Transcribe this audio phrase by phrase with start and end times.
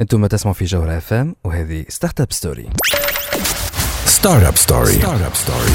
[0.00, 2.66] أنتم تسمعوا في جوهرة FM وهذه Start Up Story
[4.06, 5.72] Start Up Story Start Up Story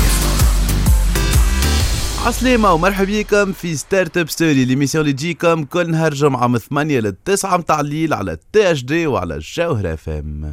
[2.25, 6.99] عسلامة ومرحبا بكم في Start Up Story l'émission اللي تجيكم كل نهار جمعة من 8
[6.99, 10.49] ل 9 متاع الليل على THD وعلى جوهرة FM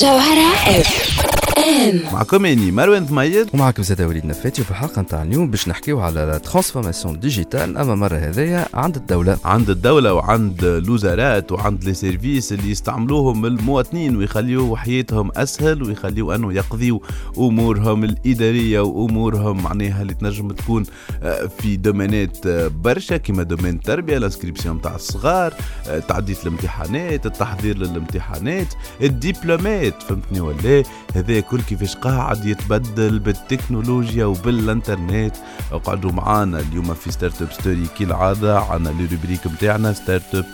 [0.00, 5.68] جوهرة FM معكم اني مروان ثميد ومعكم زاد وليد نفاتي وفي الحلقة نتاع اليوم باش
[5.68, 9.38] نحكيو على la transformation digitale أما مرة هذيا عند الدولة.
[9.44, 16.52] عند الدولة وعند الوزارات وعند les services اللي يستعملوهم المواطنين ويخليو حياتهم أسهل ويخليو أنه
[16.52, 17.02] يقضيو
[17.38, 20.84] أمورهم الإدارية وأمورهم معناها اللي تنجم تكون
[21.22, 23.16] آه، في دومينات آه، برشا.
[23.16, 25.54] كيما domaine التربية ال inscription تاع الصغار
[25.88, 30.82] آه، تعديل الامتحانات التحضير للامتحانات الدبلومات فهمتني ولا؟
[31.14, 35.36] هذا كل كيفاش قاعد يتبدل بالتكنولوجيا وبالانترنت.
[35.72, 40.44] اقعدوا معانا اليوم في Start Up Story كالعادة عنا les rubriques نتاعنا Start Up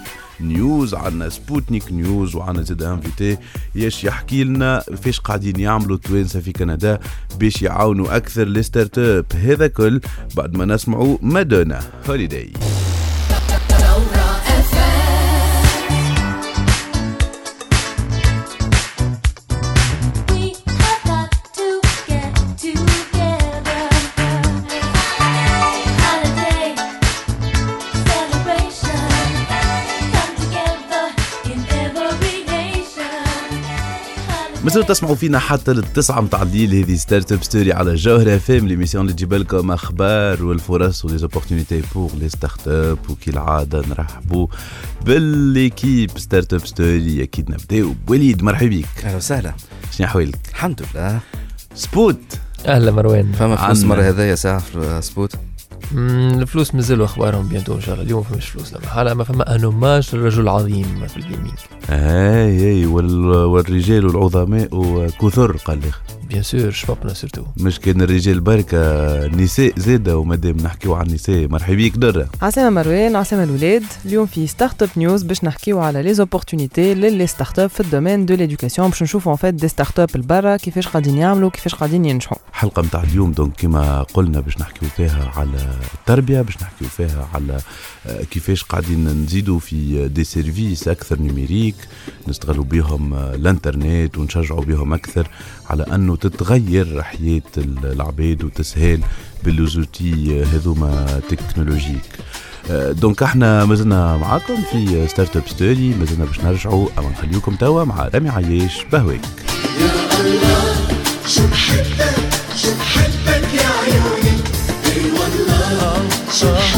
[0.41, 3.39] News عنا Sputnik News وعنا زاد invité
[3.75, 6.99] باش يحكي لنا فيش قاعدين يعملوا التوانسه في كندا
[7.41, 10.01] باش يعاونوا أكثر les start-up هذا كل
[10.37, 12.53] بعد ما نسمعوا مادونا Holiday
[34.67, 36.75] مازالوا تسمعوا فينا حتى للتسعة متاع الليل.
[36.75, 41.24] هذه Start Up Story على جوهرة FM l'émission اللي تجيب لكم أخبار والفرص و les
[41.24, 44.47] opportunités pour les start-up وكالعادة نرحبوا
[45.05, 46.19] ب l'équipe.
[46.19, 47.95] Start Up Story أكيد نبداو.
[48.07, 49.05] بوليد مرحبا بك.
[49.05, 49.55] أهلا وسهلا.
[49.93, 51.21] شنو احوالك؟ الحمد لله.
[51.75, 52.21] سبوت.
[52.67, 53.33] أهلا مروان.
[53.33, 55.37] فما فلوس مرة هذايا ساعة في سبوت؟
[55.95, 58.07] الفلوس مازالوا أخبارهم bientôt إن شاء الله.
[58.07, 61.59] اليوم فماش فلوس لا ما فما un hommage للرجل العظيم في ال gaming
[61.91, 63.27] اي اي وال...
[63.27, 64.69] والرجال العظماء
[65.21, 65.91] كثر قال لي.
[66.29, 71.77] bien sûr شبابنا surtout مش كان الرجال بركة نساء زادة ومادام نحكيو عن النساء مرحبا
[71.77, 72.29] بك درة.
[72.43, 73.83] عسلامة مروان عسلامة الولاد.
[74.05, 77.86] اليوم في Start Up News باش نحكيو على les opportunités ل les start-up في ال
[77.86, 82.05] domaine de l'éducation باش نشوفوا en fait des start-up البرا كيفاش قاعدين يعملوا كيفاش قاعدين
[82.05, 82.39] ينجحوا.
[82.51, 87.61] الحلقة متاع اليوم donc كما قلنا باش نحكيو فيها على التربية باش نحكيو فيها على
[88.07, 91.75] آه، كيفاش قاعدين نزيدوا في des services أكثر numériques
[92.29, 95.29] نستغلوا بهم آه، الإنترنت ونشجعوا بهم أكثر.
[95.71, 97.43] على أنه تتغير حياة
[97.85, 99.01] العباد وتسهل
[99.45, 102.03] ب les outils هذوما technologiques.
[102.71, 107.85] آه، donc إحنا مازلنا معاكم في Start Up Story مازلنا باش نرجعوا أما نخليكم توا
[107.85, 109.21] مع رامي عياش بهواك.
[116.37, 116.76] مازلتوا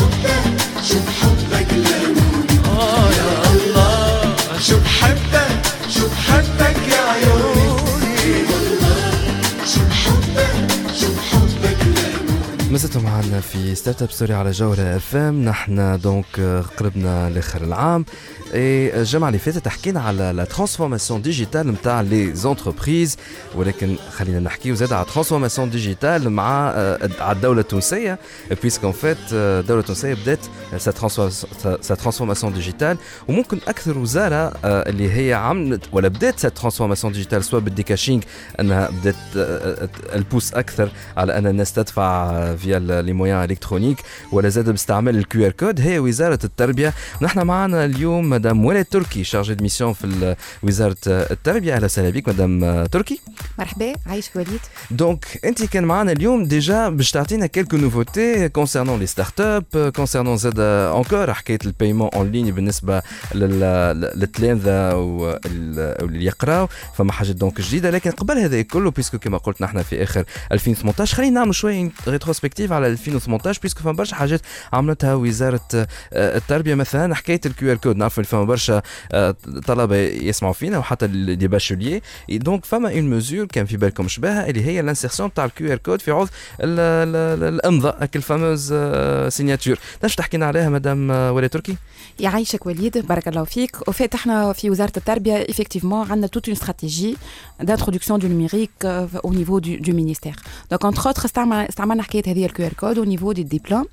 [13.40, 18.04] في Start Up Story على جوهرة FM نحن donc آه، قربنا لآخر العام.
[18.54, 23.16] اي الجمعة اللي فاتت حكينا على la transformation digitale نتاع les entreprises
[23.54, 26.68] ولكن خلينا نحكيو زاد على transformation digitale مع
[27.20, 28.18] على الدولة التونسية
[28.62, 30.38] puisque en fait الدولة التونسية بدات
[30.76, 32.96] sa transformation digitale
[33.28, 38.22] وممكن أكثر وزارة آه، اللي هي عملت ولا بدات sa transformation digitale سواء بال decashing
[38.60, 39.16] انها بدات
[40.14, 43.98] ت pousse أكثر على ان الناس تدفع via les moyens électroniques
[44.32, 49.24] ولا زاد باستعمال ال QR code هي وزاره التربيه نحن معنا اليوم مدام ولاد تركي
[49.24, 53.20] chargée de mission في وزاره التربيه أهلا وسهلا بك مدام تركي
[53.58, 54.60] مرحبا يعيشك وليد
[54.90, 59.64] donc انت كان معنا اليوم déjà باش تعطينا quelques nouveautés concernant les start-up
[59.96, 63.02] concernant زاد encore حكايه ال paiement en ligne بالنسبة
[63.34, 69.38] لل- للتلامذه وال- واللي يقراو فما حاجات donc جديده لكن قبل هذا كله puisque كما
[69.38, 74.40] قلت نحن في اخر 2018 خلينا نعمل شوية rétrospective على 2018 puisque فما برشا حاجات
[74.72, 75.60] عملتها وزاره
[76.12, 81.48] التربيه مثلا حكايه ال QR code نعرف فما برشا آه، طلبة يسمعوا فينا وحتى des
[81.48, 85.72] bacheliers donc فما une mesure كان في بالكم شبهها اللي هي ال insertion تاع ال
[85.72, 86.28] QR code في عوض
[86.60, 88.74] ال- ال- ال- الامضاء هاك ال fameuse
[89.28, 91.76] signature تنجم تحكينا عليها مدام آه، ولي تركي؟
[92.20, 93.88] يعيشك وليد بارك الله فيك.
[93.88, 96.28] en fait إحنا في وزارة التربية effectivement عندنا
[97.62, 100.36] l'introduction du numérique euh, au niveau du, du ministère.
[100.72, 103.86] Donc entre autres استعمل استعملنا حكاية هذه ال QR code au niveau des diplômes.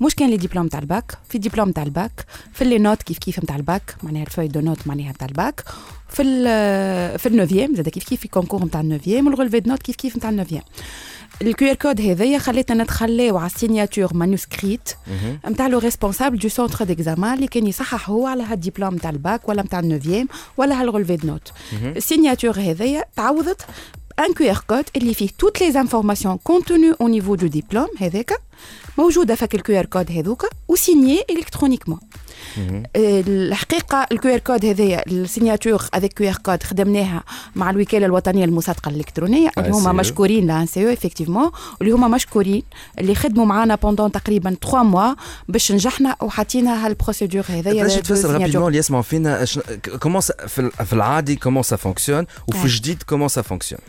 [0.00, 3.38] مش كان les diplômes تاع الباك في ديبلوم تاع الباك في les notes كيف كيف
[3.38, 3.77] نتاع الباك.
[4.02, 5.64] معناها ال relevé de notes معناها تاع الباك.
[6.08, 9.60] في ال في ال neuvième زاد كيف كيف في concours نتاع ال neuvième وال relevé
[9.60, 10.62] de notes كيف كيف نتاع ال neuvième.
[11.42, 14.88] ال QR code هذايا خلتنا نتخلاو على ال signature manuscrite.
[15.48, 19.62] نتاع le responsable du centre d'examen اللي كان يصحح هو على هالدبلوم نتاع الباك ولا
[19.62, 21.52] نتاع ال neuvième ولا هال relevé de notes
[21.96, 23.66] ال signature هذايا تعوضت
[24.18, 28.47] un QR code اللي فيه toutes les informations contenues au niveau du diplôme هذاك.
[28.98, 31.98] موجودة فك ال QR code هذوك و signés électroniquement
[32.96, 37.22] الحقيقة ال QR code هذايا ال signature avec QR code خدمناها
[37.56, 39.92] مع الوكالة الوطنية للمصادقه الإلكترونية اللي هما.
[39.92, 41.50] مشكورين لا سي أو effectivement
[41.80, 42.62] واللي هما مشكورين
[42.98, 45.14] اللي خدموا معنا pendant تقريبا 3 mois
[45.48, 48.30] باش نجحنا وحطينا هال procédure هذايا دو تفسر.
[48.32, 49.44] rapidement اللي يسمعوا فينا
[50.02, 52.64] comment في ال- في العادي comment ça fonctionne وفي آه.
[52.64, 53.80] الجديد comment ça fonctionne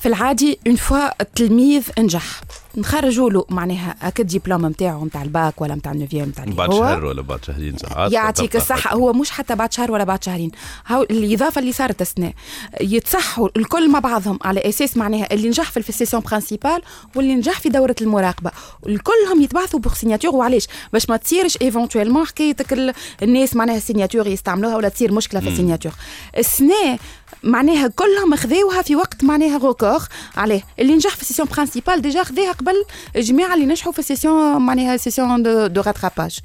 [0.00, 2.40] في العادي une fois التلميذ نجح
[2.76, 6.72] نخرجوا له معناها هكا الدبلوم نتاعو نتاع الباك ولا نتاع ال neuvième نتاع بعد.
[6.72, 8.12] شهر ولا بعد شهرين ساعات.
[8.12, 8.94] يعطيك الصحة.
[8.96, 10.50] هو مش حتى بعد شهر ولا بعد شهرين.
[10.86, 12.32] هاو الإضافة اللي صارت السنة
[12.80, 16.82] يتصحوا الكل مع بعضهم على أساس معناها اللي نجح في ال session principale
[17.16, 18.50] واللي نجح في دورة المراقبة.
[18.86, 24.26] الكلهم يتبعثوا pour signature وعلاش؟ باش ما تصيرش éventuellement حكايتك ال- الناس معناها ال signature
[24.26, 25.92] يستعملوها ولا تصير مشكلة في ال signature
[26.38, 26.98] السنة
[27.42, 30.02] معناها كلهم خذاوها في وقت معناها record
[30.36, 30.62] عليه.
[30.78, 32.84] اللي نجح في ال session principale déjà خذاها قبل
[33.16, 36.38] الجماعة اللي نجحوا في ال session معناها session de, de rattrapage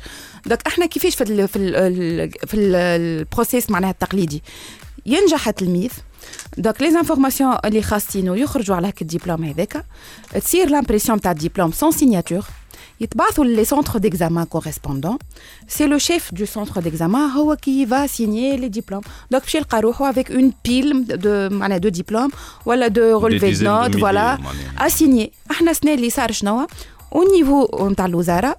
[0.45, 4.43] donc إحنا كيفاش في ال في ال في ال- ال process معناها التقليدي؟
[5.05, 5.91] ينجح التلميذ
[6.57, 9.85] donc les informations اللي خاصينه يخرجوا على هاك الدبلوم هذاك.
[10.41, 12.43] تصير l'impression تاع الدبلوم sans signature
[13.01, 15.17] يتبعثوا les centres d'examen correspondants
[15.67, 19.01] c'est le chef de centre d'examen هو qui va signer les diplômes
[19.31, 22.29] donc باش يلقى روحو avec une pile de معناها de diplômes
[22.65, 24.87] ولا de relevés dizaines de notes milliers voilà معناها.
[24.87, 26.67] à signer إحنا السنة اللي صار شنو
[27.15, 28.55] au niveau نتاع الوزاره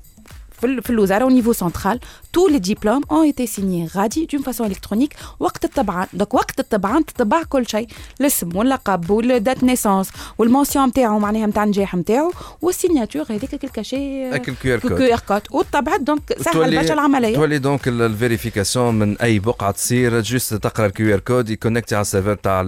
[0.60, 1.98] في ال- في الوزاره au niveau central.
[2.32, 3.86] Tous les diplômes ont été signés.
[3.96, 7.86] غادي d'une façon électronique وقت الطبعان donc وقت الطبعان تطبع كل شيء
[8.20, 12.32] الاسم واللقب وال date naissance وال mention نتاعو معناها نتاع النجاح نتاعو
[12.62, 18.94] وال signature هذيك الكاشي QR code وطبعت donc سهل برشا العملية تولي donc ال vérification
[18.94, 22.60] من اي بقعه تصير juste تقرا ال QR code يconnecti على ال serveur تاع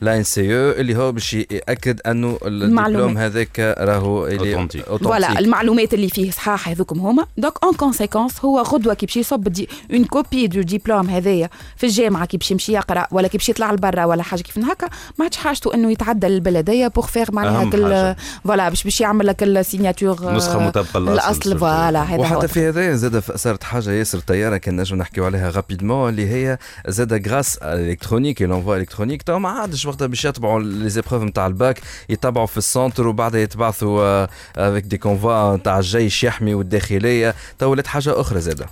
[0.00, 3.18] l'ANC أو اللي هو باش ياكد انه الدبلوم.
[3.18, 5.04] هذاك راهو Authentique.
[5.04, 9.48] voilà المعلومات اللي فيه صحاح هذوكم هما donc en conséquence هو غدوه كي باش يصب
[9.48, 13.48] dépose une copie de diplôme هذايا في الجامعة كي باش يمشي يقرأ ولا كي باش
[13.48, 14.88] يطلع لبرا ولا حاجة كيف هكا.
[15.18, 18.14] ما عادش حاجته إنه يتعدى للبلديه pour faire معناها كل.
[18.44, 21.58] voilà باش باش يعمل لك ال signature نسخة مطابقة للأصل الأصل.
[21.58, 22.22] voilà هذا هو.
[22.22, 26.58] وحتى في هذا زاد صارت حاجة ياسر طيارة كان نجم نحكيو عليها rapidement اللي هي
[26.88, 31.80] زاد grâce électronique l'envoi électronique تو ما عادش وقتها باش يتبعوا les épreuves نتاع الباك
[32.08, 37.34] يتبعوا في ال centre وبعدها يتبعثوا avec des convois نتاع الجيش يحمي والداخلية.
[37.58, 38.66] تو ولات حاجة أخرى زاد.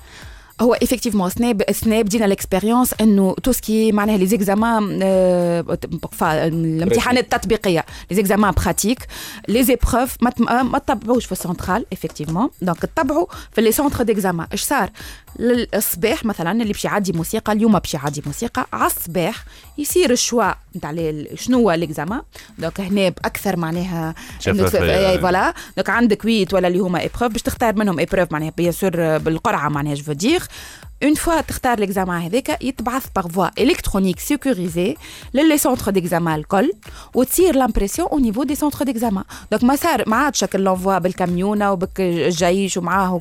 [0.62, 4.98] هو effectivement سناب سناب دينا l'expérience انه تو ce qui معناها les examens
[6.22, 9.06] الامتحانات التطبيقيه les examens pratiques
[9.48, 14.02] les épreuves ما تم- ما تطبعوش في ال central effectivement donc تطبعوا في les centres
[14.02, 14.90] d'examen اش صار
[15.40, 19.44] الصباح مثلا اللي باش يعدي موسيقى اليوم باش يعدي موسيقى على الصباح
[19.78, 20.94] يصير ال choix نتاع
[21.34, 22.22] شنو هو l'examen
[22.58, 24.14] donc هنا بأكثر معناها
[25.18, 29.18] voilà donc عندك huit ولا اللي هما épreuves باش تختار منهم épreuve معناها bien sûr
[29.18, 30.42] بالقرعة معناها je dirais
[31.02, 34.96] une fois تختار l'examen هذاك يتبعث par voie électronique sécurisée
[35.34, 36.72] لل les centres d'examen الكل
[37.14, 41.72] وتصير l'impression au niveau des centres d'examen donc ما صار ما عادش هكا l'envoi بالكاميونه
[41.72, 43.20] وبك الجيش ومعاه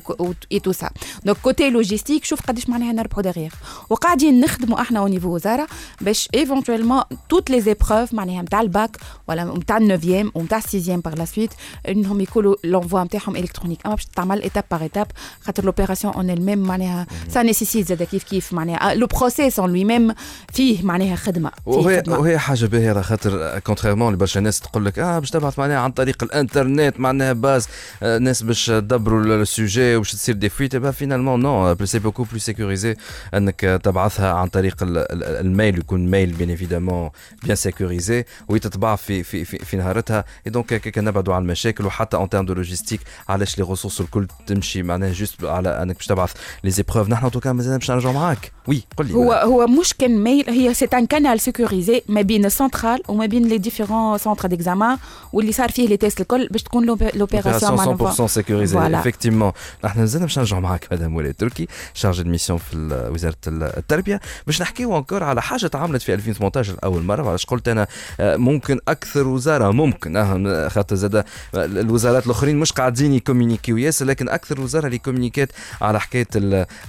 [0.52, 0.90] et tout ça
[1.24, 3.50] donc côté logistique شوف قداش معناها نربحوا دغيغ
[3.90, 5.66] وقاعدين نخدموا إحنا au niveau وزاره
[6.00, 8.96] باش éventuellement toutes les épreuves معناها نتاع الباك
[9.28, 11.50] ولا نتاع ال neuvième ونتاع ال sixième par la suite
[11.88, 15.06] انهم يكونوا l'envoi نتاعهم électronique اما باش تتعمل étape par étape
[15.40, 17.42] خاطر l'opération en elle-même معناها ça
[17.76, 18.94] nécessite زاد كيف كيف معناها.
[18.94, 20.14] le process en lui-même
[20.52, 22.18] فيه معناها خدمة فيه وهي خدمة.
[22.18, 25.90] وهي حاجة باهية على خاطر contrairement لبرشا ناس تقول لك آه باش تبعث معناها عن
[25.90, 27.68] طريق الإنترنت معناها bah
[28.02, 32.22] آه، ناس باش تدبروا ال sujet وباش تصير des fuites bah finalement non c'est beaucoup
[32.24, 32.96] plus sécurisé
[33.34, 37.10] انك تبعثها عن طريق ال- ال- ال mail يكون mail bien évidemment
[37.42, 40.24] bien sécurisé وتتباع في في في, في نهارتها.
[40.46, 44.26] et donc هكاك نبعدوا على المشاكل وحتى en termes de logistique علاش les ressources الكل
[44.46, 46.32] تمشي معناها juste على انك باش تبعث
[46.64, 48.52] les épreuves نحن en tout cas مازال باش نرجعوا معاك.
[48.68, 49.14] oui قول لي.
[49.14, 53.48] هو هو مش كان mail هي c'est un canal sécurisé ما بين السنترال وما بين
[53.48, 54.98] les différents centres d'examen
[55.32, 58.78] واللي صار فيه les tests الكل باش تكون l'opération opération 100% sécurisée.
[58.78, 59.52] effectivement
[59.84, 64.20] نحن مازلنا باش نرجعوا معاك مدام ولاء تركي chargée de mission في وزارة ال- التربية.
[64.46, 67.22] باش نحكيو encore على حاجة تعملت في 2018 لأول مرة.
[67.22, 67.86] وعلاش قلت أنا؟
[68.20, 69.70] آه، ممكن أكثر وزارة.
[69.70, 70.16] ممكن.
[70.16, 73.76] آه، خاطر زاد الوزارات الأخرين مش قاعدين يكومينيكيو.
[73.76, 75.48] ياسر لكن أكثر وزارة اللي communiquat
[75.80, 76.26] على حكاية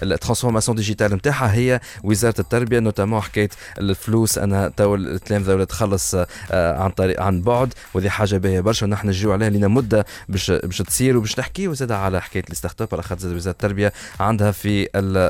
[0.04, 4.38] ال transformation ال transformation digitale نتاعها هي وزارة التربية notamment حكاية الفلوس.
[4.38, 8.86] أنا تو التلامذه ولا تخلص آه، عن طريق عن بعد وهذه حاجة باهية برشا.
[8.86, 12.90] ونحن نجيو عليها لنا مدة باش باش تصير وباش نحكيو زاد على حكاية ال startup
[12.94, 14.86] على خاطر وزارة التربية عندها في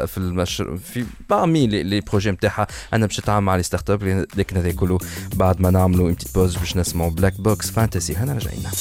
[0.07, 2.67] في المشروع في parmi les projets نتاعها.
[2.93, 4.97] أنا باش نتعامل مع les startups لكن هذا كله
[5.35, 8.71] بعد ما نعملوا pause باش نسمعوا Black Box Fantasy هنا رجعنا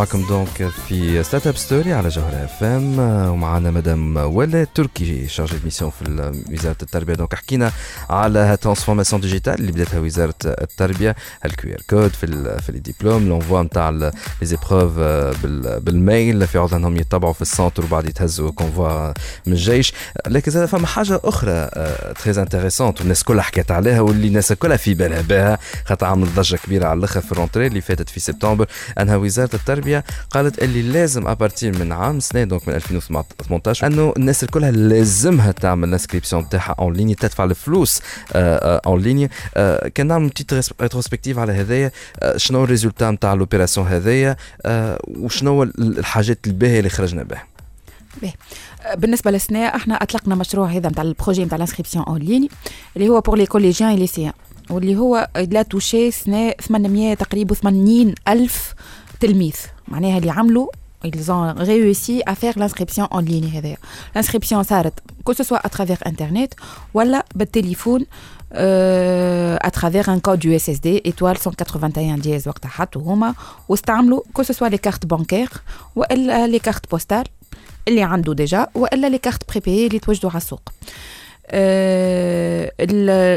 [0.00, 5.90] معكم donc في Startup Story على جوهرة اف ام ومعنا مدام ولا تركي chargée mission
[5.90, 7.14] في وزارة التربية.
[7.14, 7.72] donc حكينا
[8.10, 11.16] على transformation digitale اللي بداتها وزارة التربية.
[11.44, 14.12] ال QR code في في diplôme l'envoi نتاع les
[14.42, 14.92] épreuves
[15.84, 19.08] بال mail في عوض انهم يتبعوا في ال centre وبعد يتهزوا convoi
[19.46, 19.92] من الجيش.
[20.26, 21.70] لكن زاد فما حاجة أخرى
[22.24, 25.58] très intéressante والناس كلها حكت عليها واللي الناس كلها في بالها بها.
[25.84, 28.66] خاطر عملت ضجة كبيرة على الأخر في ال rentrée اللي فاتت في سبتمبر.
[29.00, 29.89] أنها وزارة التربية
[30.30, 35.52] قالت اللي لازم à partir من عام سنة donc من 2018 أنه الناس الكلها لازمها
[35.52, 38.02] تعمل ال inscription تاعها en ligne تدفع الفلوس
[38.34, 39.30] en ligne
[39.94, 41.90] كان نعمل petite rétrospective على هذايا.
[42.20, 47.46] آه، شنو ال résultat نتاع l'opération هذايا؟ آه، وشنو الحاجات الباهية اللي خرجنا بها؟
[48.96, 52.48] بالنسبة للسنه إحنا أطلقنا مشروع هذا نتاع ال projet نتاع ال inscription en ligne
[52.96, 54.32] اللي هو pour les collégiens lycéens
[54.70, 58.74] واللي هو a touché سنه 800 تقريبا 80 ألف
[59.19, 59.55] تلميذ
[59.87, 60.67] معناها اللي عملوا
[61.05, 63.77] ils ont réussi à faire l'inscription en ligne هذايا
[64.17, 64.93] l'inscription صارت
[65.29, 66.53] que ce soit à travers internet
[66.93, 68.05] ولا بالتليفون
[68.53, 73.33] euh, à travers un code USSD étoile 181 دياز وقتها حطوا هما
[73.69, 75.57] واستعملوا que ce soit les cartes bancaires
[75.95, 77.29] والا les cartes postales
[77.87, 81.18] اللي عنده ديجا والا لي كارت بريبيي اللي توجدوا على السوق أه ال-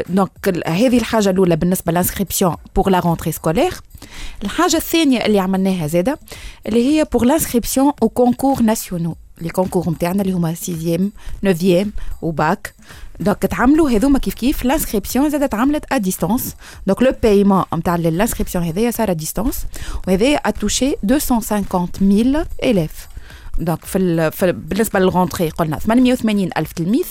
[0.08, 3.74] donc ال- هذه الحاجة الأولى بالنسبة لل inscription pour la rentrée scolaire
[4.44, 6.18] الحاجة الثانية اللي عملناها زادة
[6.66, 11.10] اللي هي pour l'inscription aux concours nationaux les concours نتاعنا اللي هما 6
[11.42, 11.86] 9
[12.22, 12.74] و bac
[13.20, 14.64] donc تعملوا هذوما كيف كيف.
[14.64, 16.54] l'inscription زادت تعملت à distance
[16.86, 19.66] donc le paiement نتاع لانسكريبسيون هذايا صار à distance
[20.08, 23.08] وهذايا a touché 250 000 élèves
[23.58, 24.32] donc في, ال...
[24.32, 24.52] في ال...
[24.52, 27.06] بالنسبة لل rentrée قلنا 880 ألف تلميذ.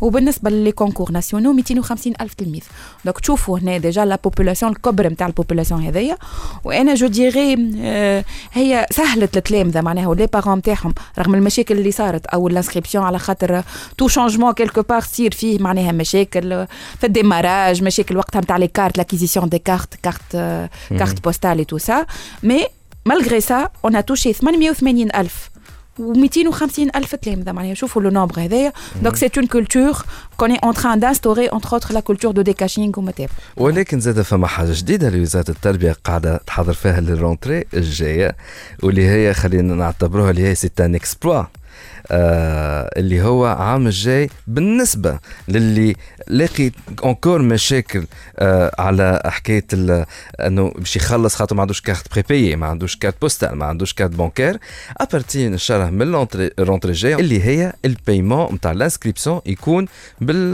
[0.00, 2.62] وبالنسبة ل les concours nationaux 250 ألف تلميذ.
[3.04, 6.16] donc تشوفوا هنا déjà la population الكبر نتاع ال population هذيا
[6.64, 11.90] وأنا je dirais آه، هي سهلت التلامذه معناها و les parents نتاعهم رغم المشاكل اللي
[11.90, 13.62] صارت أو ال inscription على خاطر
[13.98, 16.66] tout changement quelque part تصير فيه معناها مشاكل
[16.98, 21.64] في ال démarrage مشاكل وقتها نتاع les cartes l'acquisition des cartes cartes cartes postales et
[21.64, 22.06] tout ça
[22.42, 22.66] mais
[23.06, 25.50] malgré ça on touchait 880 ألف
[26.00, 28.72] و250 ألف تلامذة معناها شوفوا le nombre هذايا.
[29.02, 29.96] donc c'est une culture
[30.36, 34.46] qu'on est en train d'instaurer entre autres la culture du decashing ومتابع ولكن زاد فما
[34.46, 38.36] حاجة جديدة اللي وزارة التربية قاعدة تحضر فيها لل rentrée الجاية
[38.82, 41.44] واللي هي خلينا نعتبروها اللي هي c'est un exploit
[42.10, 45.18] اللي هو عام الجاي بالنسبة
[45.48, 45.96] للي
[46.28, 46.70] لاقي
[47.04, 48.04] encore مشاكل
[48.38, 49.64] آه على حكاية
[50.40, 54.10] إنه باش يخلص خاطر ما عندوش carte prépayée ما عندوش carte postale ما عندوش carte
[54.10, 54.58] bancaire
[55.00, 56.26] à partir ان شاء الله من
[56.58, 59.86] ال rentrée الجايه اللي هي ال paiement نتاع ال inscription يكون
[60.20, 60.52] بال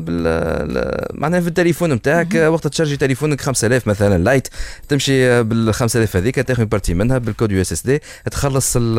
[0.00, 4.48] بال معناها في التليفون نتاعك وقت ت charger تليفونك 5000 مثلا لايت
[4.88, 8.98] تمشي بال 5000 هذيك تاخذ partie منها بال code USSD تخلص ال-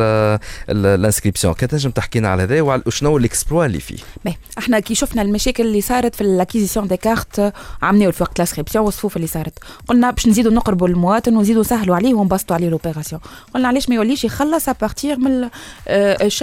[0.70, 3.96] ال- ال inscription كان تنجم تحكينا على هذا وعلى شنو ال exploit اللي فيه.
[4.24, 8.36] باهي إحنا كي شفنا المشاكل اللي صارت في ال acquisition des cartes عملناو في وقت
[8.36, 9.58] ال inscription والصفوف اللي صارت.
[9.88, 13.20] قلنا باش نزيدوا نقربوا للمواطن ونزيدوا نسهلوا عليه ونبسطوا عليه l'opération
[13.54, 15.40] قلنا علاش ما يوليش يخلص à partir من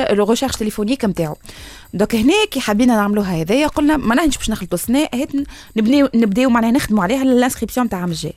[0.09, 1.35] le recharge téléphonique نتاعو.
[1.93, 4.79] donc هنا كي حبينا نعملوها هذايا قلنا ما نحنش باش نخلطوا
[5.13, 5.29] هات
[5.77, 8.33] نبنيو نبداو معناها نخدموا عليها لل inscription تاع عام الجاي.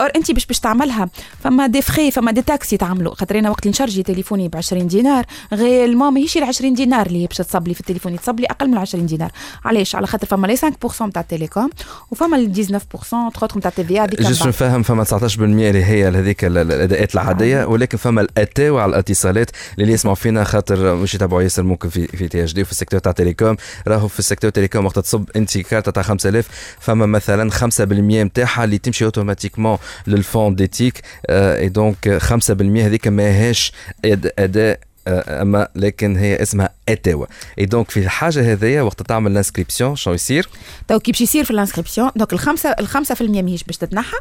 [0.00, 1.08] or انت باش باش تعملها.
[1.44, 3.14] فما des frais فما des taxes يتعملوا.
[3.14, 7.26] خاطر أنا وقت ن charger تليفوني ب 20 دينار غير ماهيش ال 20 دينار اللي
[7.26, 9.30] باش تصب لي في التليفون يتصب لي أقل من 20 دينار.
[9.64, 11.70] علاش؟ على خاطر فما لي 5% نتاع ال télécom
[12.10, 16.58] وفما ال 19% تخوتهم نتاع TVA هذيك juste نفهم فما 19% اللي هي هذيك ال-
[16.58, 21.62] ال- الأداءات العادية ولكن فما الاتاو على الاتصالات اللي يسمعوا فينا خاطر مش يتابعوا ياسر
[21.62, 23.56] ممكن في في تي إتش دي وفي السيكتور تاع تيليكوم
[23.88, 26.48] راهو في السيكتور تيليكوم وقت تصب انت كارت تاع 5000
[26.80, 31.00] فما مثلا 5% نتاعها اللي تمشي أوتوماتيكمون للفون ديتيك
[31.30, 33.72] اي دونك 5% هذيك ماهيش
[34.04, 37.26] أداء آه، أما لكن هي اسمها اتاوا
[37.58, 40.48] اي دونك في الحاجة هذيا وقت تعمل الانسكريبسيون شنو يصير؟
[40.88, 44.16] تو كي باش يصير في ال inscription donc الخمسة الخمسة في المية ماهيش باش تتنحى.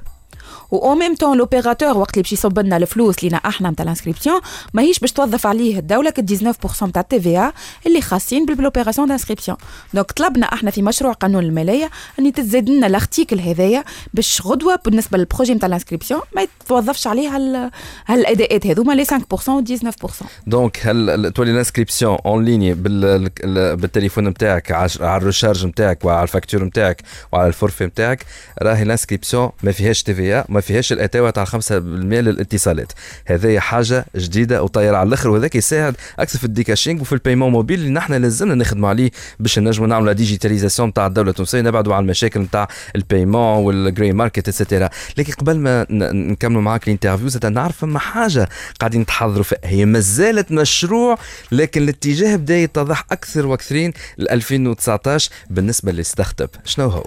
[0.74, 3.89] و au même temps l'opérateur وقت اللي باش يصب لنا الفلوس لينا أحنا نتاع ال
[3.89, 4.42] inscription
[4.74, 7.52] ماهيش باش توظف عليه الدولة ك 19% نتاع ال TVA
[7.88, 9.58] اللي خاصين بال opération d'inscription
[9.94, 11.90] donc طلبنا أحنا في مشروع قانون الماليه
[12.20, 16.42] أن تزاد لنا ال article هذايا باش غدوة بالنسبة لل projet نتاع ال inscription ما
[16.42, 17.72] يتوظفش عليه هال
[18.08, 19.10] هالأداءات هذوما لي 5%
[19.50, 25.09] و 19% donc هل تولي ال inscription en ligne بال ال- بالتليفون نتاعك على ال
[25.09, 27.02] recharge نتاعك وعلى ال facture نتاعك
[27.32, 28.26] وعلى ال forfait نتاعك
[28.62, 32.92] راهي ال inscription ما فيهاش TVA ما فيهاش الاتاوه تاع 5% للاتصالات.
[33.26, 37.52] هذه حاجة جديدة وطايرة على الآخر وذاك يساعد أكثر في ال decashing وفي ال paiement
[37.52, 41.96] mobile اللي نحن لازمنا نخدموا عليه باش نجموا نعملوا la digitalisation تاع الدولة التونسية نبعدوا
[41.96, 46.84] على المشاكل نتاع ال paiement وال grey market et cetera لكن قبل ما نكملوا معاك
[46.84, 49.60] ال interview زاد نعرف فما حاجة قاعدين تحضروا فيها.
[49.64, 51.18] هي ما زالت مشروع
[51.52, 57.06] لكن الاتجاه بدأ يتضح أكثر وأكثرين ل 2019 بالنسبة لل startup شنو هو؟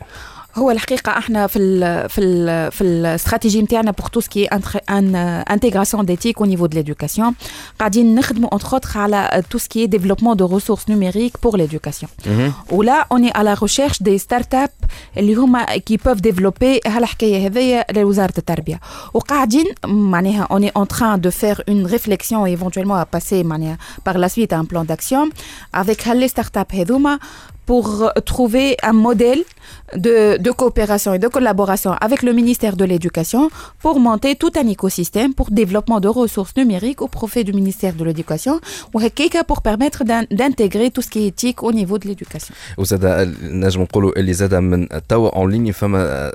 [0.56, 5.14] هو الحقيقة إحنا في ال في ال في الاستراتيجي نتاعنا pour tout ce qui est
[5.50, 7.34] intégration des TIC au niveau de l'éducation
[7.78, 12.10] قاعدين نخدموا entre autres على tout ce qui développement de ressources numériques pour l'éducation
[12.72, 14.70] ولا on est على recherche des startups
[15.16, 18.80] اللي هما qui peuvent développer هالحكاية هذيا لوزارة التربية.
[19.14, 24.14] وقاعدين معناها on est en train de faire une réflexion éventuellement à passer معناها par
[24.14, 25.30] la suite un plan d'action
[25.76, 27.18] avec les startups هذوما
[27.70, 27.86] pour
[28.30, 29.42] trouver un modèle
[30.05, 30.15] de,
[30.45, 33.43] de coopération et de collaboration avec le ministère de l'Éducation
[33.83, 38.03] pour monter tout un écosystème pour développement de ressources numériques au profit du ministère de
[38.07, 38.55] l'Éducation
[38.93, 42.53] ou هكاكا pour permettre d'in- d'intégrer tout ce qui est éthique au niveau de l'éducation.
[42.77, 43.05] وزاد
[43.43, 46.31] نجم نقولوا اللي زاد من توا اون ليني فما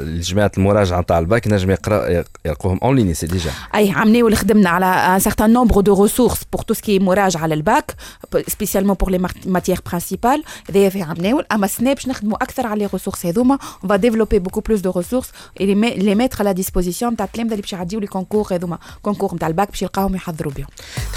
[0.00, 4.68] جماعه المراجعه نتاع الباك نجم يقرا يلقوهم اون ليني سي ديجا اي عملنا اللي خدمنا
[4.70, 7.94] على un certain nombre de ressources pour tout ce qui est مراجعة على الباك
[8.36, 12.87] spécialement pour les mat- matières principales هذايا في عملناو اما السنه باش نخدموا اكثر على
[12.87, 13.25] les ressources.
[13.25, 13.57] هذوما
[14.69, 17.73] plus de ressources et les, met- les mettre à la disposition نتاع التلامذه اللي باش
[17.73, 20.65] يعديوا les concours هذوما concours نتاع الباك باش يلقاوهم يحضروا بهم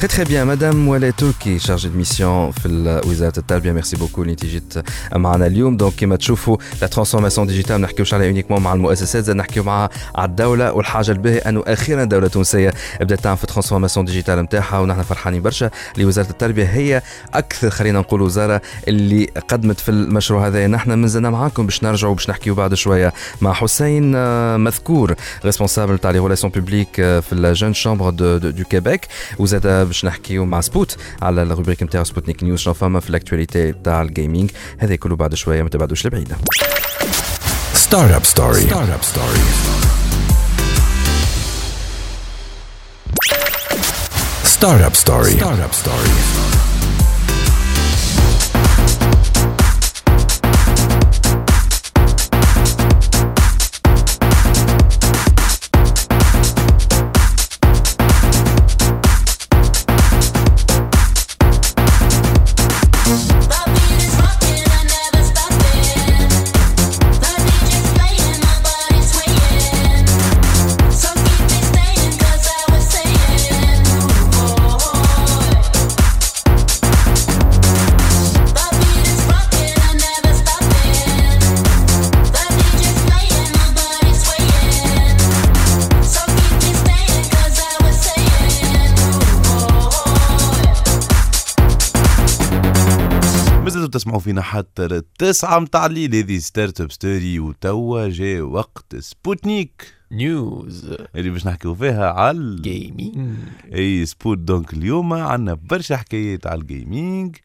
[0.01, 4.33] très très bien madame ولاء تركي chargée de mission في وزاره التربيه merci beaucoup اللي
[4.33, 4.75] انت جيت
[5.15, 9.37] معنا اليوم donc كيما تشوفوا la transformation digitale ما نحكيوش عليها uniquement مع المؤسسات زاد
[9.37, 14.07] نحكيو مع على الدولة والحاجة الباهيه انه أخيرا الدولة التونسيه بدات تعمل في ال transformation
[14.07, 17.03] digitale نتاعها ونحن فرحانين برشا اللي وزاره التربيه هي
[17.35, 22.31] أكثر خلينا نقول وزاره اللي قدمت في المشروع هذا نحن مازلنا معاكم باش نرجعوا باش
[22.31, 25.15] نحكيو بعد شوية مع حسين آه، مذكور
[25.45, 29.07] responsable تاع les relations publiques في ال Jeune Chambre de de Québec
[29.39, 33.17] وزاد باش نحكيو مع سبوت على ال rubrique نتاع سبوتنيك نيوز شنو فما في ال
[33.17, 36.33] actualité تاع ال gaming هذا كله بعد شوية ما تبعدوش لبعيد
[37.75, 39.39] Startup Story Startup Story
[44.45, 46.48] ستارت اب ستوري ستارت اب ستوري
[94.09, 96.15] تسمعوا فينا حتى التسعة متاع الليل.
[96.15, 99.95] هذه Startup Story وتوا جاء وقت سبوتنيك.
[100.13, 100.97] نيوز.
[101.17, 103.37] اللي باش نحكيو فيها على gaming
[103.75, 104.39] avec سبوت.
[104.39, 107.37] donc اليوم عندنا برشا حكايات على ال gaming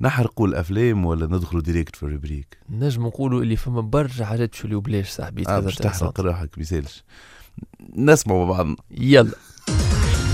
[0.00, 4.64] نحرقوا الأفلام ولا ندخلوا direct في ال rubrique نجم نقولوا اللي فما برشا حاجات باش
[4.64, 7.04] يوليو بلاش صاحبي آه باش تحرق روحك بيسالش
[7.96, 9.32] نسمعوا مع بعض يلا.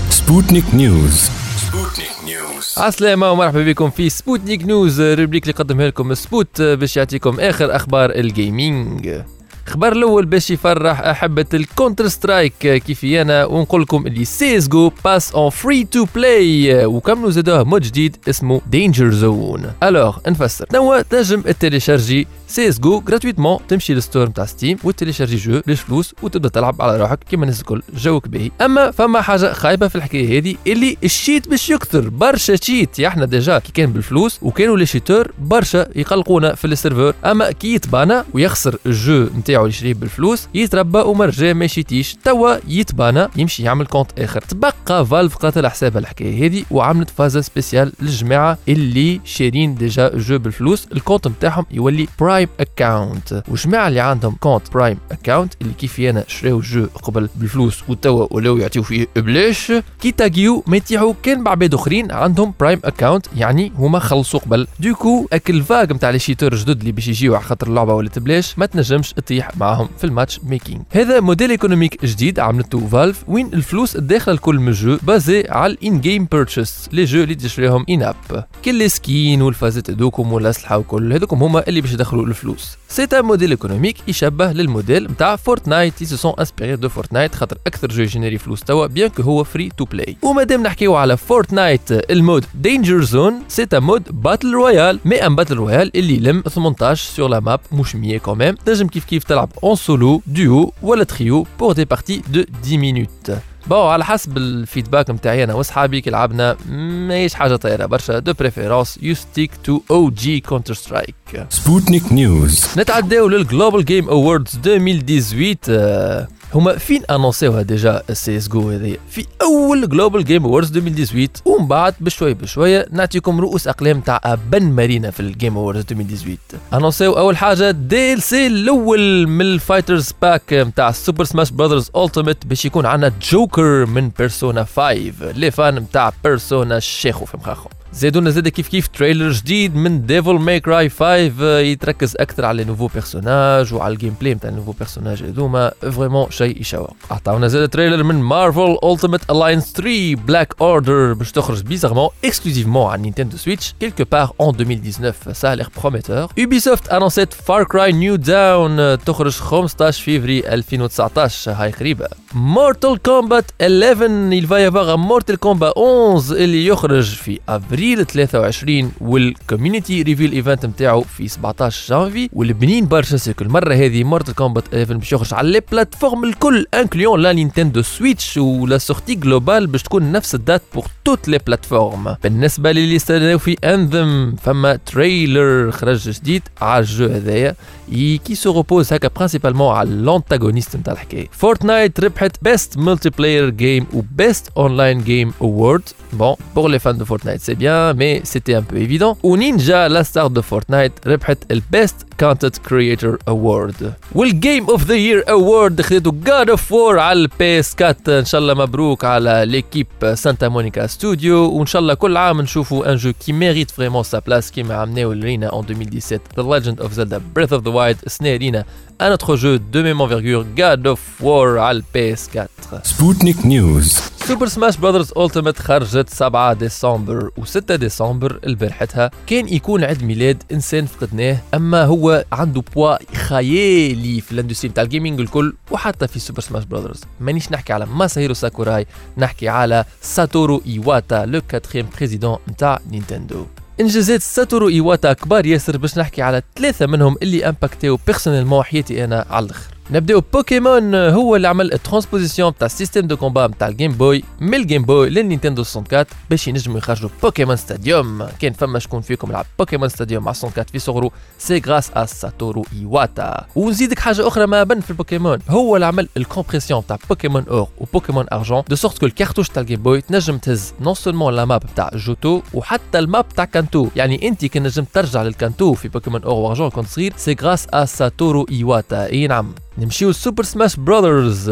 [0.09, 1.29] سبوتنيك نيوز.
[1.57, 2.56] Sputnik News.
[2.79, 8.09] عسلامة ومرحبا بكم في Sputnik News rubrique اللي قدمها لكم سبوت باش يعطيكم آخر أخبار
[8.09, 9.21] ال gaming
[9.65, 15.31] خبر الأول باش يفرح أحبة ال Counter Strike كيفي أنا؟ ونقول لكم اللي CS:GO passe
[15.31, 20.65] en free to play وكملوا زادوها mode جديد اسمه Danger Zone alors نفسر.
[20.65, 26.15] توا تنجم télécharger CS:GO gratuitement تمشي لل store نتاع Steam و télécharger jeu بلاش فلوس
[26.21, 30.39] وتبدأ تلعب على روحك كيما الناس الكل جوك باهي أما فما حاجة خايبة في الحكاية
[30.39, 34.85] هذه اللي ال cheat باش يكثر برشا cheat إحنا déjà كي كان بالفلوس وكانوا les
[34.85, 39.93] cheateurs برشا يقلقونا في ال serveur أما كي يتبانا ويخسر ال jeu نتاعو اللي يشريه
[39.93, 42.15] بالفلوس يتربى ومرجع ما يشيتيش.
[42.23, 44.41] توا يتبانا يمشي يعمل compte آخر.
[44.41, 50.87] تبقى Valve قاتل حسابها الحكاية هذه وعملت فازة spéciale للجماعة اللي شارين déjà jeu بالفلوس.
[50.91, 56.23] ال compte نتاعهم يولي Prime account والجماعه اللي عندهم compte Prime account اللي كيفي أنا
[56.27, 61.73] شراو jeu قبل بالفلوس وتوا ولاو يعطيو فيه بلاش كي تاجيو ما يتيحوا كان بعباد
[61.73, 64.67] أخرين عندهم Prime account يعني هما خلصوا قبل.
[64.79, 68.19] donc هاك ال vague نتاع les cheateurs جدد اللي باش يجيو على خاطر اللعبة ولات
[68.19, 73.49] بلاش ما تنجمش تطيح معاهم في ال matchmaking هذا modèle économique جديد عملته Valve وين
[73.53, 77.85] الفلوس الداخله الكل من ال jeu basé على ال in-game purchase les jeux اللي تشريهم
[77.89, 83.03] in app كل skin والفازات هذوكم والأسلحة وكل هذوكم هما اللي باش يدخلوا الفلوس c'est
[83.03, 88.03] un modèle économique يشبه للموديل نتاع Fortnite se sont inspirés de Fortnite خاطر أكثر jeu
[88.03, 92.45] généré فلوس توا bien que هو free to play ومادام نحكيو على Fortnite ال mode
[92.55, 97.29] Danger Zone c'est un mode battle royale mais un battle royale اللي يلم 18 sur
[97.29, 101.45] la map مش 100 quand même تنجم كيف كيف تلعب en solo duo ولا trio
[101.59, 103.31] pour des parties de 10 minutes
[103.69, 108.33] bon على حسب ال feedback نتاعي أنا وأصحابي كي لعبنا ماهيش حاجة طايرة برشا de
[108.33, 111.15] préférence you stick to OG Counter Strike
[111.49, 118.69] Sputnik News نتعداو لل Global Game Awards 2018 آه، هما فين أنونسيوها déjà ال CS:GO
[118.69, 124.19] هذه في أول Global Game Awards 2018 ومن بعد بشوي بشوية نعطيكم رؤوس أقلام تاع
[124.23, 126.37] أبن ما رينا في ال Game Awards 2018
[126.73, 132.65] أنونسيو أول حاجة DLC الأول من ال Fighters Pack نتاع Super Smash Brothers Ultimate باش
[132.65, 134.93] يكون عندنا جوكر من Persona 5
[135.31, 140.33] les fans نتاع Persona الشيخو في مخاخهم زادونا زاد كيف كيف trailer جديد من Devil
[140.33, 145.23] May Cry 5 يتركز أكثر على nouveaux personnages وعلى ال gameplay نتاع ال nouveaux personnages
[145.23, 145.71] هذوما.
[145.81, 146.95] vraiment شيء يشوق.
[147.11, 153.01] عطاونا زاد trailer من Marvel Ultimate Alliance 3 Black Order باش تخرج bizarrement exclusivement على
[153.01, 156.27] Nintendo Switch quelque part en 2019 ça a l'air prometteur.
[156.39, 164.41] Ubisoft انونسيت Far Cry New Dawn تخرج 15 فيفري 2019 هاي قريبه Mortal Kombat 11
[164.41, 167.39] il va y avoir un Mortal Kombat 11 اللي يخرج في
[167.77, 173.73] أبريل 23 وال community reveal event نتاعو في 17 جانفي والبنين برشا c'est que المرة
[173.73, 178.50] هذه Mortal Kombat 11 باش يخرج على les plateformes الكل incluant la Nintendo Switch و
[178.50, 183.37] la sortie globale باش تكون نفس ال date pour toutes les plateformes بالنسبة للي استناو
[183.37, 187.55] في Anthem فما trailer خرج جديد على ال jeu هذايا
[187.91, 191.27] qui se repose هكا principalement على l'antagoniste نتاع الحكاية.
[191.31, 195.83] Fortnite ربحت best multiplayer game و best online game award
[196.13, 200.03] bon pour les fans de Fortnite c'est mais c'était un peu évident و Ninja la
[200.03, 205.81] star de Fortnite ربحت ال best content creator award وال game of the year award
[205.81, 210.47] خذته God of War على ال PS 4 إن شاء الله مبروك على l'équipe Santa
[210.47, 214.51] Monica Studio وإن شاء الله كل عام نشوفوا un jeu qui mérite vraiment sa place
[214.51, 218.65] كيما عملناه لرينا en 2017 The Legend of Zelda Breath of the Wild السنة رينا
[218.99, 222.47] un autre jeu de même envergure God of War على ال PS 4
[222.83, 230.03] Sputnik News Super Smash Brothers Ultimate خرجت 7 ديسمبر و6 ديسمبر البارحتها كان يكون عيد
[230.03, 235.53] ميلاد إنسان فقدناه أما هو عنده بوا خيالي في ال industry نتاع ال gaming الكل
[235.71, 238.85] وحتى في Super Smash Brothers مانيش نحكي على ماساهيرو ساكوراي
[239.17, 243.45] نحكي على ساتورو ايواتا le quatrième président نتاع Nintendo
[243.79, 249.25] انجازات ساتورو ايواتا كبار ياسر باش نحكي على ثلاثة منهم اللي امباكتيو personnellement حياتي أنا
[249.29, 249.76] على الآخر.
[249.91, 253.91] نبداو بوكيمون هو اللي عمل ال transposition تاع ال système de combat نتاع ال Game
[253.91, 258.79] Boy من ال Game Boy لل Nintendo 64 باش ينجموا يخرجوا Pokémon Stadium كان فما
[258.79, 261.11] شكون فيكم لعب Pokémon Stadium مع 64 في صغره.
[261.37, 266.09] c'est grâce à ساتورو ايواتا ونزيدك حاجة أخرى ما بن في البوكيمون هو اللي عمل
[266.17, 269.65] ال compression تاع Pokémon Or و Pokémon Argent de sorte que ال cartouche تاع ال
[269.65, 273.87] Game Boy تنجم تهز non seulement la map تاع Johto وحتى ال map تاع Kanto
[273.95, 277.13] يعني أنت كي نجم ترجع لل Kanto في Pokémon Or و Argent كنت صغير.
[277.17, 279.53] c'est grâce à ساتورو ايواتا إي نعم.
[279.77, 281.49] نمشيو Super Smash Brothers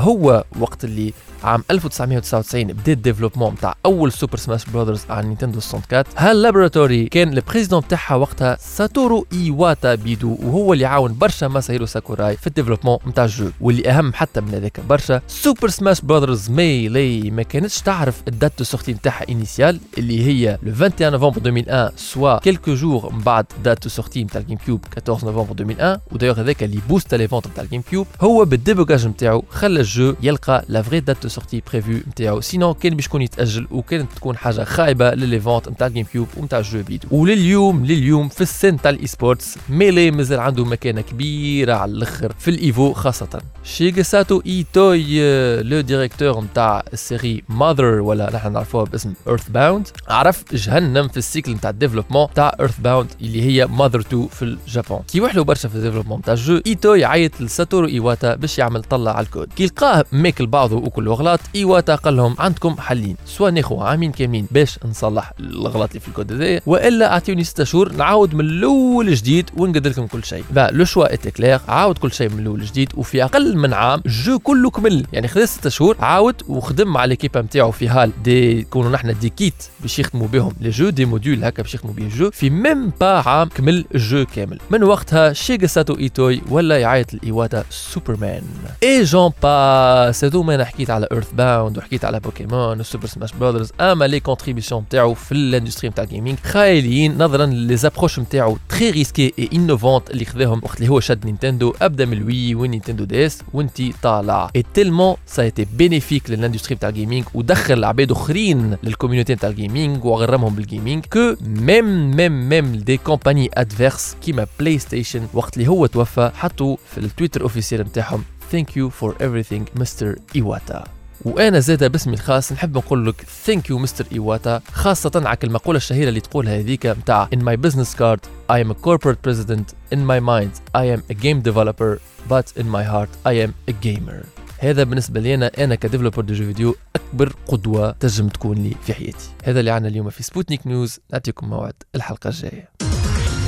[0.00, 1.12] هو وقت اللي
[1.44, 7.32] عام 1999 بدات développement نتاع أول Super Smash Brothers على Nintendo 64 HAL Laboratory كان
[7.32, 12.50] ال président نتاعها وقتها ساتورو إيواتا بيدو وهو اللي عاون برشا ماساهيرو ساكوراي في ال
[12.50, 13.50] développement نتاع ال jeu.
[13.60, 18.52] واللي أهم حتى من هذاك برشا Super Smash Brothers Melee ما كانتش تعرف ال date
[18.58, 23.46] de sortie نتاعها initiale اللي هي le 21 نوفمبر 2001 soit quelques jours من بعد
[23.64, 27.46] date de sortie نتاع ال GameCube 14 نوفمبر 2001 ودايوغ هذاك اللي booste les ventes
[27.46, 31.28] نتاع ال GameCube هو بال débogage نتاعو خلى ال jeu يلقى la vraie date de
[31.34, 35.68] sortie prévue نتاعو sinon كان باش يكون يتاجل وكانت تكون حاجة خايبه لل les ventes
[35.68, 39.58] نتاع ال GameCube ونتاع ال jeu vidéo ولليوم لليوم في ال scène تاع ال eSports
[39.68, 46.40] Melee مازال عنده مكانه كبيره على الآخر في ال EVO خاصه شيغاساتو ايتوي le directeur
[46.40, 51.70] نتاع ال série Mother ولا نحن نعرفوها باسم EarthBound عرف جهنم في ال cycle نتاع
[51.70, 55.74] ال développement تاع EarthBound اللي هي Mother 2 في ال Japon كي وحلو برشا في
[55.74, 59.66] ال développement تاع ال jeu ايتوي عيط لساتورو ايواتا باش يعمل طلع على الكود كي
[59.66, 63.16] لقاه ماكل بعضه وكل غلط ايواتا قال لهم عندكم حلين.
[63.26, 66.60] soit ناخذ عامين كاملين باش نصلح الغلط اللي في الكود هذايا.
[66.66, 70.44] وإلا أعطيوني ستة شهور نعاود من الأول جديد ونقدر لكم كل شيء.
[70.50, 74.02] bah le choix était clair عاود كل شيء من الأول جديد وفي أقل من عام
[74.06, 75.06] ال jeu كله كمل.
[75.12, 79.28] يعني خذ ستة شهور عاود وخدم مع l'équipe نتاعو في حال دي كونوا نحن des
[79.28, 82.50] kits باش يخدموا بهم les jeux des modules هكا باش يخدموا بيه ال jeu في
[82.50, 84.58] même pas عام كمل ال jeu كامل.
[84.70, 88.42] من وقتها شيغا ساتو إيتوي ولا يعيط لإيواتا سوبرمان.
[88.82, 93.72] et j'en passe هذوما أنا حكيت على EarthBound وحكيت على Pokémon و Super Smash Brothers
[93.80, 98.58] اما les contributions نتاعو في ال industrie نتاع ال gaming خياليين نظرا les approches نتاعو
[98.68, 102.65] très risquées et innovantes اللي خذاهم وقت اللي هو شد Nintendo ابدا من ال Wii
[102.65, 107.24] وال Nintendo DS وانتي طالع اي tellement ça était bénéfique لل industrie نتاع ال gaming
[107.34, 112.72] ودخل عباد اخرين لل community نتاع ال gaming وغرمهم بال gaming que même même même
[112.72, 118.24] des compagnies adverses كيما PlayStation وقت اللي هو توفى حطوا في ال Twitter officiel نتاعهم
[118.52, 120.84] thank you for everything mister ايواتا
[121.24, 126.08] وأنا زادا باسمي الخاص نحب نقول لك thank you mister ايواتا خاصه على المقوله الشهيره
[126.08, 128.20] اللي تقولها هذيك نتاع in my business card
[128.52, 131.98] I am a corporate president in my mind I am a game developer
[132.30, 134.24] but in my heart I am a gamer
[134.58, 138.74] هذا بالنسبة لي أنا أنا ك développeur de jeux vidéo اكبر قدوه تنجم تكون لي
[138.86, 142.68] في حياتي هذا اللي عنا اليوم في Sputnik News نعطيكم موعد الحلقة الجايه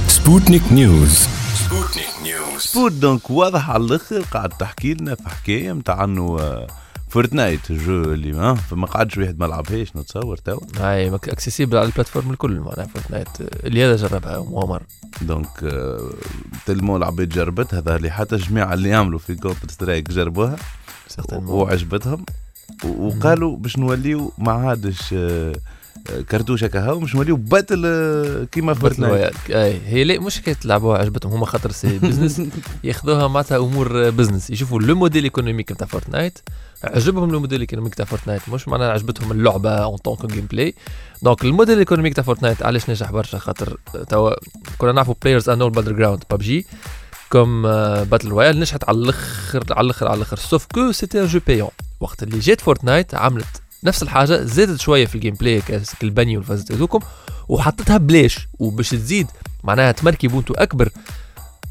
[0.09, 6.04] Sputnik News Sputnik News سبوت donc واضح على الآخر قاعد تحكي لنا في حكايه نتاع
[6.04, 6.66] انه آه،
[7.16, 11.87] Fortnite ال jeu اللي ما فما قعدش واحد ما لعبهاش نتصور توا هاي accessible على
[11.87, 14.83] ال plateformes الكل معناها Fortnite اللي هذا جربها ومر
[15.22, 15.48] donc
[16.66, 20.57] tellement العباد جربتها ظهر لي حتى الجماعه اللي يعملوا في Counter-Strike جربوها
[21.33, 22.26] وعجبتهم
[22.85, 25.14] وقالوا باش نوليو ما عادش
[26.30, 30.98] كرتوشه كهو باش نوليو battle آه، كيما battle Fortnite أي هي لا مش حكايه لعبوها
[30.98, 32.42] عجبتهم هما خاطر c'est business
[32.85, 36.38] ياخذوها معناتها أمور business يشوفوا le modèle économique نتاع Fortnite
[36.85, 40.74] عجبهم le modèle économique تاع Fortnite مش معناها عجبتهم اللعبة en tant que gameplay
[41.22, 43.78] donc ال modèle économique تاع Fortnite علاش نجح برشا؟ خاطر
[44.09, 44.32] توا
[44.78, 46.66] كنا نعرفوا PlayerUnknown's Battlegrounds PUBG
[47.30, 47.62] comme
[48.02, 50.37] battle royale نجحت على الأخر على الأخر على الأخر.
[50.37, 55.06] sauf que c'était un jeu payant وقت اللي جات Fortnite عملت نفس الحاجة زادت شوية
[55.06, 57.00] في ال gameplay كاسك البني والفازات هذوكم
[57.48, 58.48] وحطتها بلاش.
[58.58, 59.26] وباش تزيد
[59.64, 60.88] معناها تمركي بونتو أكبر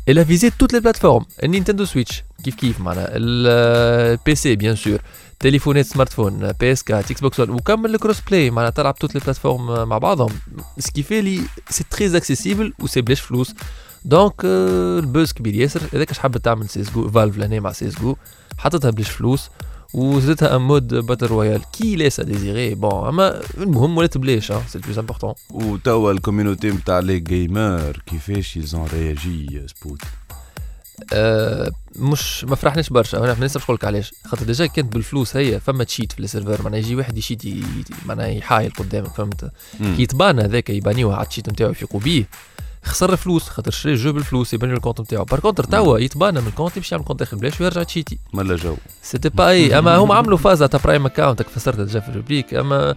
[0.10, 4.76] elle a visé toutes les plateformes ال Nintendo Switch كيف كيف معناها؟ ال PC bien
[4.76, 5.00] sûr.
[5.40, 9.98] تليفونات smartphones PS 4 Xbox 1 وكمل ال cross-play معناها تلعب toutes les plateformes مع
[9.98, 10.30] بعضهم.
[10.80, 13.54] ce qui fait que c'est très accessible و c'est بلاش فلوس
[14.06, 15.56] donc ال buzz كبير.
[15.56, 18.16] ياسر هذاك اش حبت تعمل CS GO Valve لهنا مع CS GO
[18.58, 19.50] حطتها بلاش فلوس
[19.96, 24.84] وزدتها un mode battle royale qui laisse désirer bon أما المهم ولات بلاش c'est le
[24.84, 30.02] plus important وتوا ال community نتاع les gamers كيفاش ils ont réagi سبوت؟
[31.14, 33.18] آه، مش ما فرحناش برشا.
[33.18, 34.14] أنا ما نقول لك علاش.
[34.26, 36.62] خاطر déjà كانت بالفلوس هي فما cheat في ال serveur.
[36.62, 37.42] معناها يجي واحد يشيت
[38.06, 42.26] معناها يحايل قدامك فهمت؟ كي يتبان هذاك يبانيوه على ال cheat نتاعو يفيقوا بيه.
[42.86, 45.24] خسر فلوس خاطر شري ال jeu بالفلوس يبان له ال compte نتاعو.
[45.24, 47.38] par contre توا يتبان من ال compte باش يعمل compte آخر.
[47.38, 48.18] بلاش ويرجع تشيتي.
[48.34, 48.76] ملا jeu.
[49.02, 49.80] سيتي با اي.
[49.80, 52.96] أما هم عملوا فازا تاع برايم اكونت فسرتها ديجا في الريبليك أما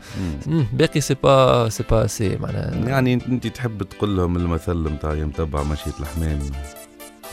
[0.73, 2.89] باقي سي با سي با سي معناها.
[2.89, 6.39] يعني أنت تحب تقول لهم المثل نتاع يا متبع مشية الحمام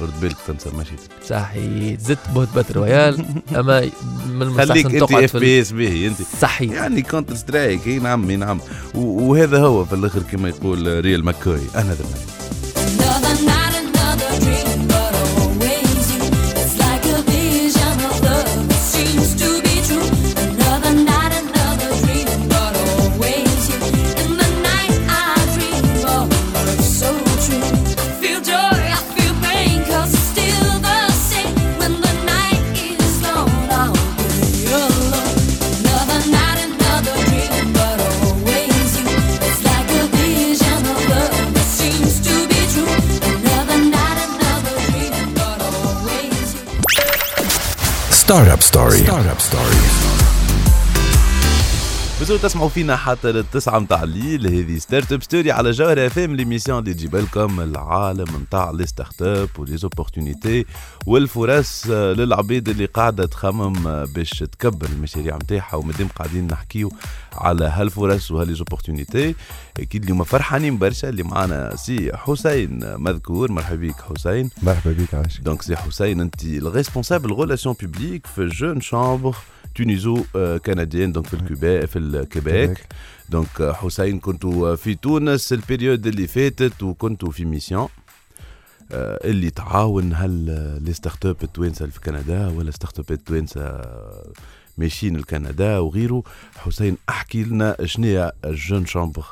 [0.02, 0.96] رد بالك تنسى مشية
[1.28, 2.00] صحيح.
[2.00, 3.26] زدت بوت باتل رويال.
[3.56, 3.82] أما
[4.30, 6.18] من المستحسن خليك أنت تقعد اف في بي اس به أنت.
[6.42, 6.72] صحيح.
[6.72, 8.60] يعني كونتر سترايك أي نعم أي نعم.
[8.96, 12.06] وهذا هو في الآخر كما يقول ريال ماكوي أنا ذا
[52.46, 54.48] تسمعوا فينا حتى للتسعة متاع الليل.
[54.48, 59.50] هذه Startup Story على جوهرة FM l'émission اللي تجيب لكم العالم نتاع les startups و
[59.58, 60.66] les opportunités
[61.06, 66.92] والفرص آه، للعبيد اللي قاعدة تخمم آه، باش تكبر المشاريع نتاعها ومادام قاعدين نحكيو
[67.34, 69.36] على هالفرص وهال les opportunités
[69.80, 71.10] أكيد اليوم فرحانين برشا.
[71.10, 73.52] اللي معنا سي حسين مذكور.
[73.52, 74.50] مرحبا بك حسين.
[74.64, 79.36] مرحبا بك عاش donc سي حسين انت ال responsable relations publiques في Jeune Chambre
[79.76, 82.88] Tuniso-Canadienne donc في الكوبا في ال Québec
[83.30, 87.88] donc آه، حسين كنتوا في تونس ال période اللي فاتت وكنتوا في mission.
[88.92, 90.30] آه، اللي تعاون هال
[90.82, 93.82] les startups التوانسة في كندا ولا startups التوانسة
[94.78, 96.24] ماشيين لكندا وغيره.
[96.58, 99.24] حسين احكي لنا شنو هي ال Jeune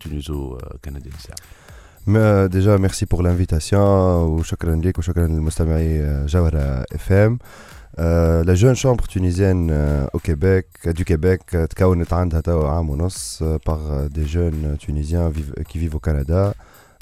[0.00, 1.36] Chambre Tuniso-Canadienne ساعه
[2.06, 7.38] mais déjà merci pour l'invitation وشكرا لك وشكرا للمستمعي جوهرة FM
[7.98, 9.70] la jeune chambre tunisienne
[10.14, 15.32] au Québec du Québec تكونت عندها توا عام ونص par des jeunes tunisiens
[15.68, 16.54] qui vivent au Canada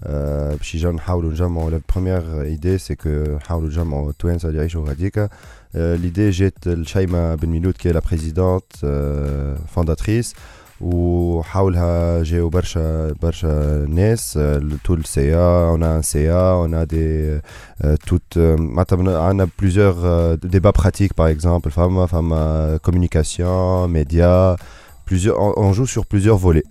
[0.05, 4.88] آه، باش يجاو نحاولوا نجمعوا la première idée c'est que نحاولوا نجمعوا التوانسه اللي يعيشوا
[4.88, 5.28] غاديكا
[5.75, 8.77] l'idée جات لشيماء بن ميلود qui la présidente
[9.75, 10.35] fondatrice
[10.83, 14.38] وحولها جاو برشا برشا ناس
[14.85, 17.40] طول ال c'est un c'est un a des
[18.07, 24.57] toute معناتها عندنا plusieurs débats pratiques par exemple فما فما communication média
[25.11, 26.64] plusieurs on, on joue sur plusieurs volets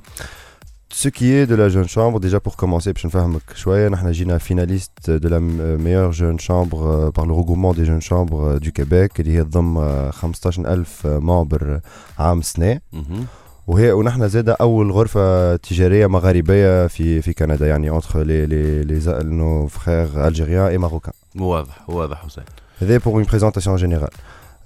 [0.94, 4.40] ce qui est de la jeune chambre, déjà pour commencer, باش نفهمك شوية نحن جينا
[4.40, 8.72] finaliste de la meilleure jeune chambre euh, par le regroupement des jeunes chambres euh, du
[8.72, 11.80] Québec اللي هي تضم آه، 15000 membres
[12.20, 13.26] عام سنة مهم.
[13.72, 19.24] وهي ونحن زاد أول غرفة تجارية مغاربية في في كندا يعني entre les les les
[19.24, 21.42] nos frères algériens et marocains.
[21.42, 22.44] واضح واضح حسين.
[22.82, 24.14] هذا pour une présentation générale.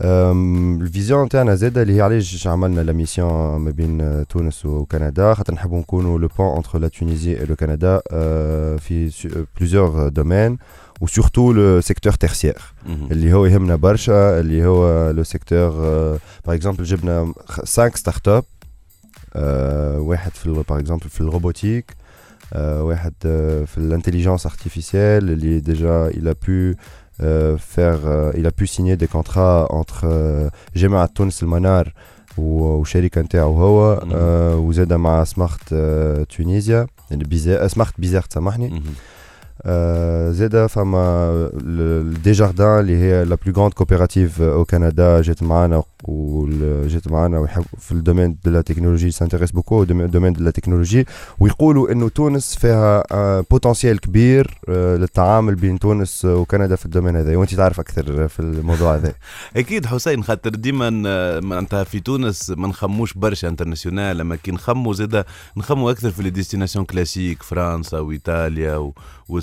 [0.01, 4.65] أم، ال vision نتاعنا زاده اللي هي علاش عملنا la mission ما بين آه، تونس
[4.65, 9.09] وكندا خاطر نحبوا نكونوا le pont entre la Tunisie et le Canada آه، في
[9.59, 10.63] plusieurs domaines
[11.01, 12.61] و surtout le secteur tertiaire.
[12.85, 13.07] مهم.
[13.11, 15.69] اللي هو يهمنا برشا اللي هو le secteur
[16.45, 18.43] par exemple جبنا 5 start-up
[19.99, 21.95] واحد في par exemple في ال robotique
[22.53, 26.75] آه، واحد آه، في ال intelligence artificielle اللي déjà il a pu
[27.21, 31.93] euh, faire euh, il a pu signer des contrats entre euh, جامعة تونس المنار
[32.37, 34.11] و- وشركة نتاعو هو مم.
[34.15, 38.81] آه، وزاد مع سمارت آه، تونيزيا يعني بيزا سمارت بيزار تسامحني
[39.63, 41.49] آه، زاده فما
[42.23, 47.91] Desjardins اللي هي la plus grande coopérative au Canada جات معانا وجات معانا ويحب في
[47.91, 51.05] ال domaine de la technologie s'intéresse beaucoup au domaine de la technologie
[51.39, 53.03] ويقولوا انه تونس فيها
[53.51, 57.35] potentiel كبير آه، للتعامل بين تونس وكندا في ال domaine هذا.
[57.35, 59.13] وأنت تعرف أكثر في الموضوع هذا.
[59.57, 64.93] أكيد حسين خاطر ديما ن- معناتها في تونس ما نخموش برشا international لما كي نخمو
[64.93, 65.25] زاده
[65.57, 68.93] نخمو أكثر في les destinations classiques فرنسا وإيطاليا و...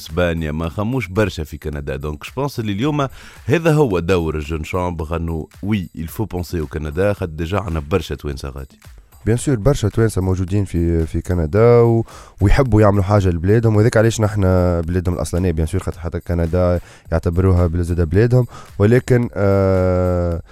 [0.03, 1.97] واسبانيا ما نخموش برشا في كندا.
[1.97, 3.09] donc je pense اللي اليوم
[3.47, 5.17] هذا هو دور ال jeune chambre.
[5.17, 8.79] إنه oui il faut penser au Canada خاطر déjà عندنا برشا توانسه غادي
[9.27, 12.05] bien sûr برشا توانسه موجودين في في كندا و...
[12.41, 13.77] ويحبوا يعملوا حاجة لبلادهم.
[13.77, 14.43] وذاك علاش نحن
[14.81, 15.51] بلادهم الأصلانية.
[15.51, 16.81] bien sûr خاطر حتى كندا
[17.13, 18.47] يعتبروها بلاد بلادهم.
[18.79, 20.43] ولكن آه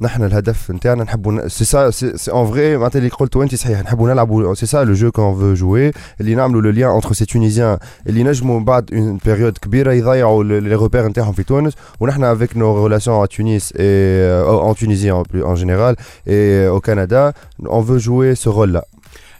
[0.00, 4.08] نحن الهدف نتاعنا نحبوا c'est ça c'est en vrai معناتها اللي قلته انت صحيح نحبوا
[4.08, 7.78] نلعبوا c'est ça le jeu qu'on veut jouer اللي نعملوا le lien entre ces tunisiens
[8.06, 11.72] اللي نجموا بعد une période كبيرة يضيعوا les repères نتاعهم في تونس.
[12.00, 16.80] ونحن avec nos relations à Tunis et en Tunisie en, plus- en général et au
[16.80, 17.32] Canada
[17.66, 18.84] on veut jouer ce rôle là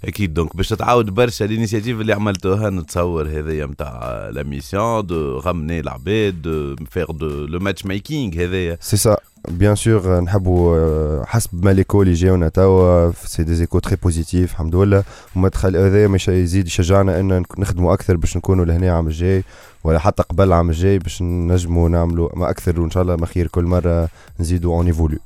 [0.08, 0.34] أكيد.
[0.35, 5.80] donc باش تتعاود برشا ال initiative اللي عملتوها نتصور هذايا نتاع la mission de ramener
[5.80, 8.78] العباد de faire de le matchmaking هذايا.
[8.80, 9.16] C'est ça.
[9.48, 14.76] Bien sûr نحبوا حسب ما l'écho اللي جاونا توا c'est des échos très positifs الحمد
[14.76, 15.04] لله.
[15.36, 19.44] وما تخلي هذا مش يزيد يشجعنا إن نخدموا أكثر باش نكونوا لهنا العام الجاي
[19.84, 23.46] ولا حتى قبل العام الجاي باش نجموا نعملوا ما أكثر وإن شاء الله ما خير
[23.46, 24.08] كل مرة
[24.40, 25.18] نزيدوا on évolue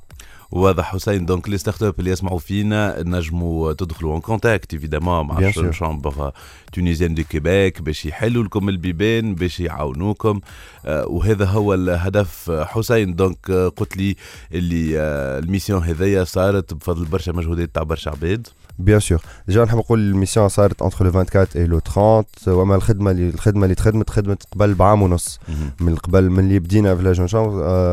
[0.51, 5.41] واضح حسين donc les start-up اللي يسمعوا فينا نجموا تدخلوا en contact évidemment مع.
[5.71, 6.33] chambre
[6.73, 10.41] tunisienne du Québec باش يحلوا لكم البيبان باش يعاونوكم.
[10.87, 13.15] آه، وهذا هو الهدف آه، حسين.
[13.15, 14.17] donc آه، قلت لي
[14.53, 14.99] اللي
[15.39, 18.49] ال mission هذيا صارت بفضل برشا مجهودات تاع برشا عباد.
[18.79, 22.75] bien sûr déjà نحب نقول ال mission صارت entre le 24 et le 30 وما
[22.75, 25.41] الخدمه اللي الخدمه اللي تخدمت خدمت قبل بعام ونص
[25.81, 27.53] من قبل من اللي بدينا في la jeune chambre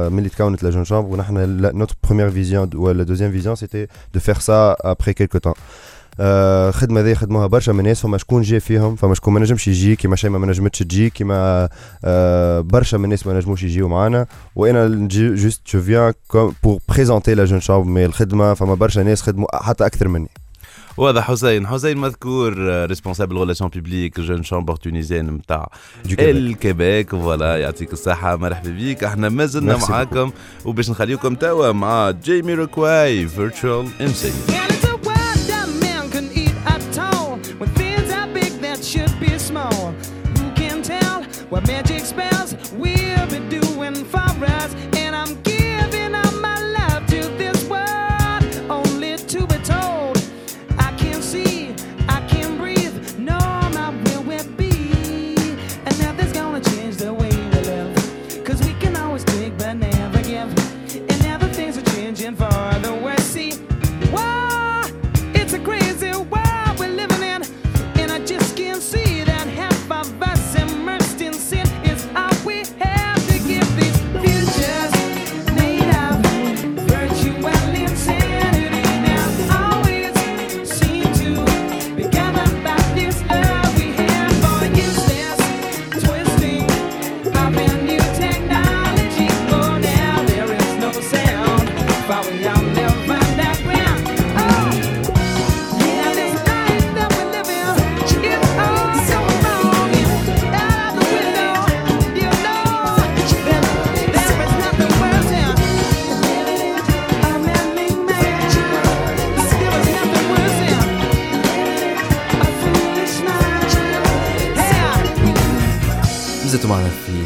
[0.09, 1.37] من اللي تكونت la jeune chambre ونحن
[1.77, 5.53] notre première vision ولا deuxième vision c'était de faire ça après quelque temps
[6.19, 9.67] آه، خدمة ذي خدموها برشا من الناس فما شكون جا فيهم فما شكون ما نجمش
[9.67, 11.69] يجي كيما شيء ما نجمتش تجي كيما
[12.05, 14.25] آه، برشا من الناس ما نجموش يجيو معانا.
[14.55, 16.13] وأنا juste je viens
[16.63, 20.29] pour présenter la jeune chambre mais الخدمه فما برشا ناس خدموا حتى أكثر مني.
[20.97, 22.53] واضح حسين حسين مذكور
[22.85, 25.69] responsable relations publiques jeune chambre tunisienne نتاع.
[26.19, 29.03] الكيبيك voilà يعطيك الصحة مرحبا بيك.
[29.03, 30.31] إحنا ما زلنا Merci معاكم
[30.65, 34.33] وباش نخليكم توا مع Jamiroquai Virtual Insanity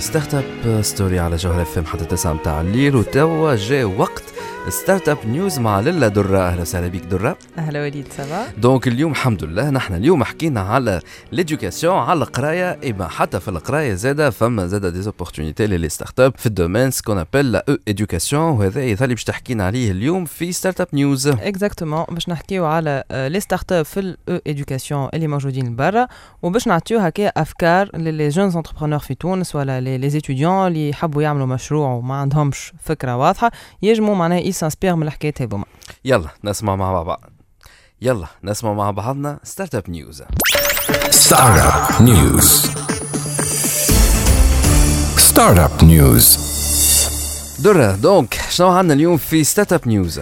[0.10, 4.18] Start-up Story على جوهر اف ام حتى 9 متاع الليل وتوا جا وقت
[4.70, 6.39] Start-up News مع للا درة.
[6.39, 7.38] أهلا وسهلا بك درة.
[7.57, 11.01] أهلا وليد ça va donc اليوم الحمد لله نحن اليوم حكينا على
[11.32, 16.45] l'éducation على القراية اما حتى في القراية زادة فما زادة des opportunités les start-up في
[16.45, 20.51] ال domaine ce qu'on appelle la ou education وهذا يظل باش تحكينا عليه اليوم في
[20.52, 21.28] Start-up News.
[21.28, 26.07] exactement باش نحكيو على les start-up في ال او education اللي موجودين برا.
[26.43, 31.22] وباش نعطيو هكا أفكار ل les jeunes entrepreneurs في تونس ولا les étudiants اللي يحبوا
[31.22, 33.51] يعملوا مشروع وما عندهمش فكرة واضحة
[33.82, 35.66] يجموا معناها ي s'inspirent من الحكايات هذوما
[36.05, 37.24] يلا نسمع مع بعض
[38.01, 40.24] يلا نسمع مع بعضنا ستارت اب نيوز
[41.30, 42.47] Startup News.
[45.30, 46.39] Startup News.
[47.64, 50.22] درة donc شنو عندنا اليوم في Start-up News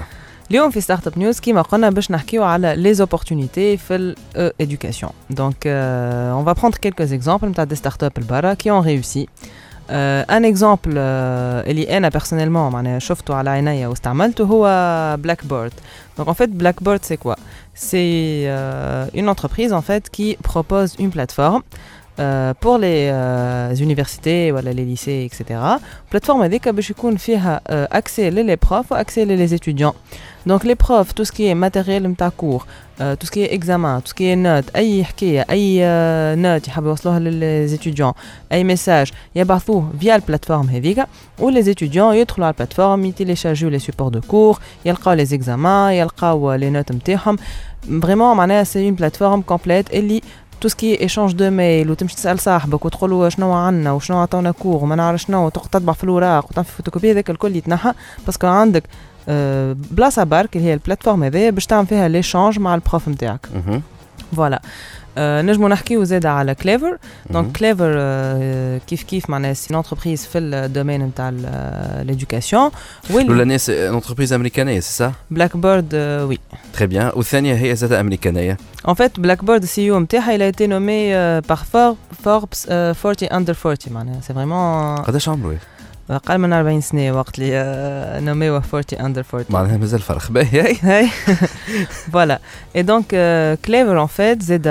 [0.51, 3.95] اليوم في Start-up News كيما قلنا باش نحكيو على les opportunités في
[4.35, 9.27] الاديوكاسيون دونك اون فا بروندر كيلكوز اكزامبل نتاع دي ستارت اب البرا كي اون ريوسي
[9.90, 10.98] ان اكزامبل
[11.68, 14.66] اللي انا بيرسونيلمون معناها شفته على عينيا واستعملته هو
[15.16, 15.72] بلاك بيرد
[16.18, 17.36] دونك en fait Blackbird c'est quoi
[17.74, 21.62] C'est euh, une entreprise en fait qui propose une plateforme
[22.20, 25.60] euh, pour les euh, universités voilà, les lycées etc.
[26.10, 29.94] plateforme هذيك باش يكون فيها euh, accès les profs accès les étudiants
[30.75, 32.31] Profs tout ce qui est matériel نتاع
[32.99, 35.79] les examens tout ce qui est notes اي حكايه أي
[36.35, 38.13] note يحبوا يوصلوها étudiants
[38.51, 41.05] اي message يبعثوه via ال plateforme هذيك
[41.39, 45.93] و les étudiants يدخلوا على ال plateforme يتيليشارجيو les supports de cours يلقاو les examens
[45.93, 47.37] يلقاو les notes نتاعهم
[48.01, 50.21] vraiment معناها c'est une plateforme complète اللي
[50.61, 54.17] tout ce qui est échange de mails وتمشي تسال صاحبك وتقول له شنو عندنا وشنو
[54.17, 57.93] عطاونا cours وما نعرف شنو تطبع في الوراق وتعمل في فوتوكوبي هذاك الكل يتنحى
[58.25, 58.83] parce que عندك
[59.91, 63.47] بلاصه برك اللي هي ال plateforme هذايا باش تعمل فيها l'échange مع ال prof نتاعك
[63.55, 63.81] مهم.
[64.35, 64.61] voilà
[65.19, 66.97] آه، نجمو نحكيو زاد على Clever مهم.
[67.29, 67.93] donc Clever
[68.87, 71.29] كيف كيف معناها c'est entreprise في ال domaine نتاع
[72.01, 72.71] l'éducation
[73.09, 76.37] الاولى ناس entreprise امريكانيه c'est ça Blackbird oui
[76.73, 78.57] très bien والثانيه هي زاد امريكانيه
[78.87, 82.93] En fait, Blackbird, le CEO نتاعها, il a été nommé euh, par For- Forbes euh,
[82.93, 85.53] 40 under 40 معناها c'est vraiment قداش عمرو
[86.09, 90.31] أقل من 40 سنة وقت اللي نوميوه 40 under 40 معناها مازال فرق.
[90.31, 90.75] باهي.
[90.81, 91.09] هاي.
[92.11, 92.39] voilà
[92.75, 93.07] et donc
[93.65, 94.67] Clever en fait زاد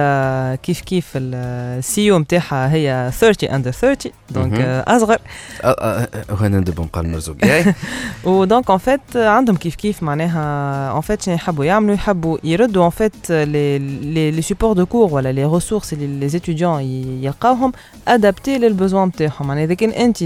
[0.62, 5.18] كيف كيف ال CEO نتاعها هي 30 under 30 donc اصغر
[6.30, 7.36] وهنا ندب نقال مرزوق
[8.24, 12.84] و donc en fait عندهم كيف كيف معناها en fait شنو يحبوا يعملوا يحبوا يردوا
[12.84, 16.80] ان فيت les supports de cours ولا les ressources اللي لي ستوديون
[17.22, 17.72] يلقاوهم
[18.08, 20.24] adaptés لل besoins نتاعهم معناها اذا كان انت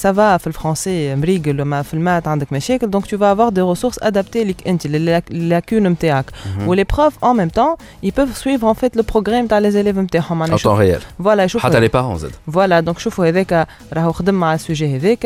[0.00, 3.30] ça va pas في الفرنسي مريقل وما في ال maths عندك مشاكل donc tu vas
[3.36, 6.24] avoir des ressources adaptées ليك أنت لل lacunes نتاعك
[6.66, 7.76] و les profs en même temps
[8.06, 11.22] ils peuvent suivre en fait le progrès نتاع les élèves نتاعهم معناها en temps réel.
[11.24, 12.30] voilà يشوفوا حتى les parents زاد.
[12.52, 15.22] voilà donc شوفوا هذاك راهو خدم على ال sujet هذاك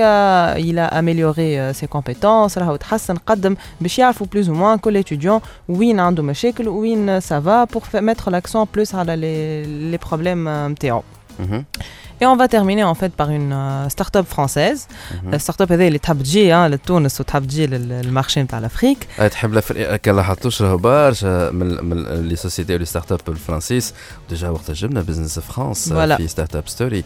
[0.59, 5.41] il a amélioré ses compétences راهو تحسن قدم باش يعرفوا plus ou moins كل étudiant
[5.69, 10.47] وين عنده مشاكل وين ça va pour fa- mettre l'accent plus على les les problèmes
[10.49, 11.03] euh, نتاعو
[11.41, 11.65] مهم.
[12.21, 14.81] Et on va terminer en fait par une euh, start-up française.
[15.23, 15.31] Mhm.
[15.33, 18.63] La start-up هذه اللي تحب تجي hein, لتونس وتحب تجي لل- لل marché نتاع ال
[18.63, 18.99] Afrique.
[19.21, 23.21] أي تحب ال Afrique كان لاحظتوش راهو برشا من من les sociétés و les start-up
[23.29, 23.95] الفرنسيس
[24.31, 26.17] déjà وقت جبنا Business France Voilà.
[26.17, 27.05] في Startup Story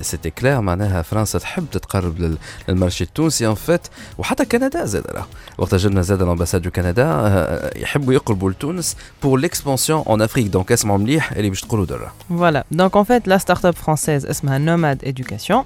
[0.00, 3.86] c'était clair معناها فرنسا تحب تتقرب لل- لل marché التونسي en fait
[4.18, 5.26] وحتى كندا زاد راه
[5.58, 10.46] وقت جبنا زاد ال ambassade du Canada آه، يحبوا يقربوا لتونس بور ليكسبانسيون اون افريك
[10.46, 12.62] دونك اسمعوا مليح اللي باش تقولوا درا Voilà.
[12.78, 15.64] Donc en fait la start-up française اسمها Nomad Education.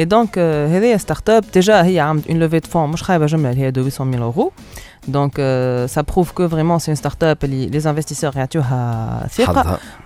[0.00, 3.50] Et donc euh, هذه start-up déjà هي عملت une levée de fonds مش خايبة جملة
[3.50, 4.52] اللي هي de 800 000 euros.
[5.08, 8.36] Donc euh, ça prouve que vraiment c'est une start-up, les, les investisseurs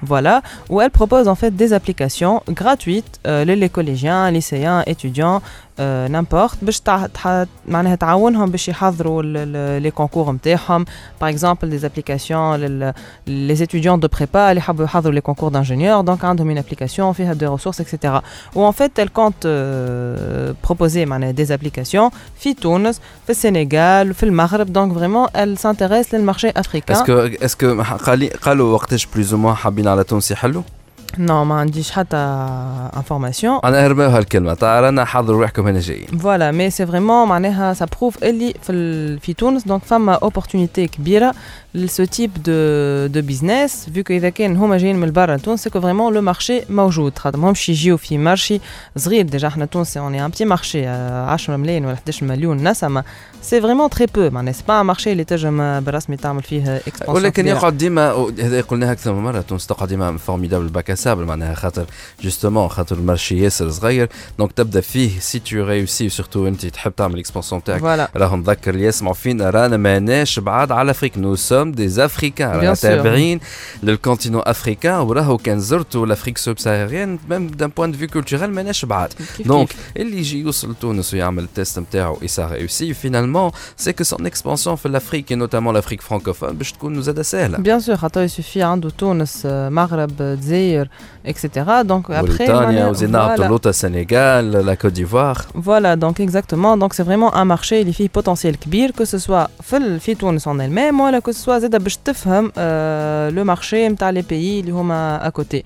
[0.02, 5.42] Voilà, où elle propose en fait des applications gratuites, euh, les, collégiens, lycéens, étudiants,
[5.80, 6.58] euh, n'importe,
[9.80, 10.28] les concours
[11.18, 12.58] par exemple des applications,
[13.26, 18.14] les, étudiants de prépa, les concours d'ingénieurs, donc hein, une application, fait des ressources, etc.
[18.54, 24.68] Où en fait elle compte euh, proposer des applications, fit Tunis, au Sénégal, au Maghreb,
[24.70, 26.90] donc vraiment elle s'intéresse للمارشي africain.
[26.90, 30.62] اسكو اسكو قالي قالوا وقتاش بلوز موا حابين على تونس يحلوا
[31.18, 32.16] non ما عنديش حتى
[32.96, 33.64] information.
[33.64, 37.86] أنا هرباوها الكلمة تاع رانا حضروا روحكم هنا جايين voilà mais c'est vraiment معناها ça
[37.98, 41.34] prouve اللي في ال- في تونس donc فما opportunité كبيره
[41.74, 45.62] ل ce type de de business vu que اذا كان هما جايين من برا تونس
[45.64, 48.60] c'est que vraiment le marché موجود خاطر ماهمش يجيو في marché
[48.96, 53.04] صغير déjà إحنا تونس on est un petit marché 10 ملايين ولا 11 مليون نسمه
[53.42, 57.16] c'est vraiment très peu معناها c'est pas un marché اللي تنجم بالرسمي تعمل فيه expansion
[57.16, 61.24] ولكن يقعد ديما هذا قلناها أكثر من مره تونس تقعد ديما formidable bac à sable
[61.24, 61.86] معناها خاطر
[62.22, 64.08] justement خاطر ال marché ياسر صغير
[64.38, 68.40] donc تبدا فيه si tu réussis surtout انت تحب تعمل ال expansion تاعك voilà راهم
[68.40, 72.78] نذكر اللي يسمعوا فينا رانا ماناش بعاد على Afrique nous sommes des Africains رانا Bien
[72.78, 72.80] sûr.
[72.80, 73.40] تابعين
[73.82, 78.84] لل continent africain وراهو كان زرتوا l'Afrique subsaharienne même d'un point de vue culturel ماناش
[78.84, 79.78] بعاد كيف donc كيف.
[79.96, 84.26] اللي يجي يوصل لتونس ويعمل ال test نتاعو et ça réussit finalement c'est que son
[84.26, 88.62] expansion في ال Afrique notamment l'Afrique francophone باش تكون زاده سهله bien sûr خاطر يسوفي
[88.62, 90.88] عنده تونس آه، مغرب دزاير
[91.26, 95.38] et cetera donc موريتانيا وزينا لوطا السنغال la Côte d'Ivoire
[95.72, 96.74] Voilà, donc exactement.
[96.82, 100.14] Donc c'est vraiment un marché اللي فيه potentiel كبير que ce soit في ال- في
[100.14, 104.24] تونس en elle-même ولا que ce soit زاده باش تفهم آه، le marché نتاع les
[104.24, 105.56] pays اللي هما à côté.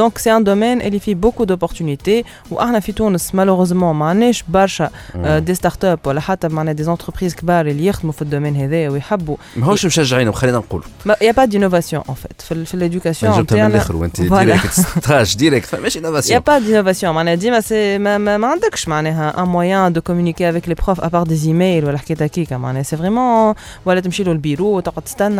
[0.00, 4.90] Donc c'est un domaine اللي فيه beaucoup d'opportunités وإحنا في تونس malheureusement ما عندناش برشا
[5.16, 8.88] آه، des start-up ولا حتى معنا des entreprises كبار اللي يخدموا في ال domaine هذا
[8.88, 12.42] ويحبوا ماهوش مشجعينهم خلينا نقولوا ما y a pas d'innovation en fait.
[12.44, 14.22] في ال- في l'éducation جبتها من نتاعنا الآخر وانت Voilà.
[14.34, 17.04] ديريكت ستاج ديريكت ماشي Il n'y a innovation pas d'innovation.
[17.04, 21.00] معناها ديما c'est ما ما ما عندكش معناها un moyen de communiquer avec les profs
[21.04, 23.54] à part des emails ولا حكايه هكيكا معناها c'est vraiment
[23.86, 25.31] ولا تمشي له البيرو وتقعد تستنى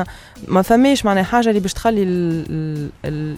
[0.49, 2.05] ما فماش معناها حاجة اللي باش تخلي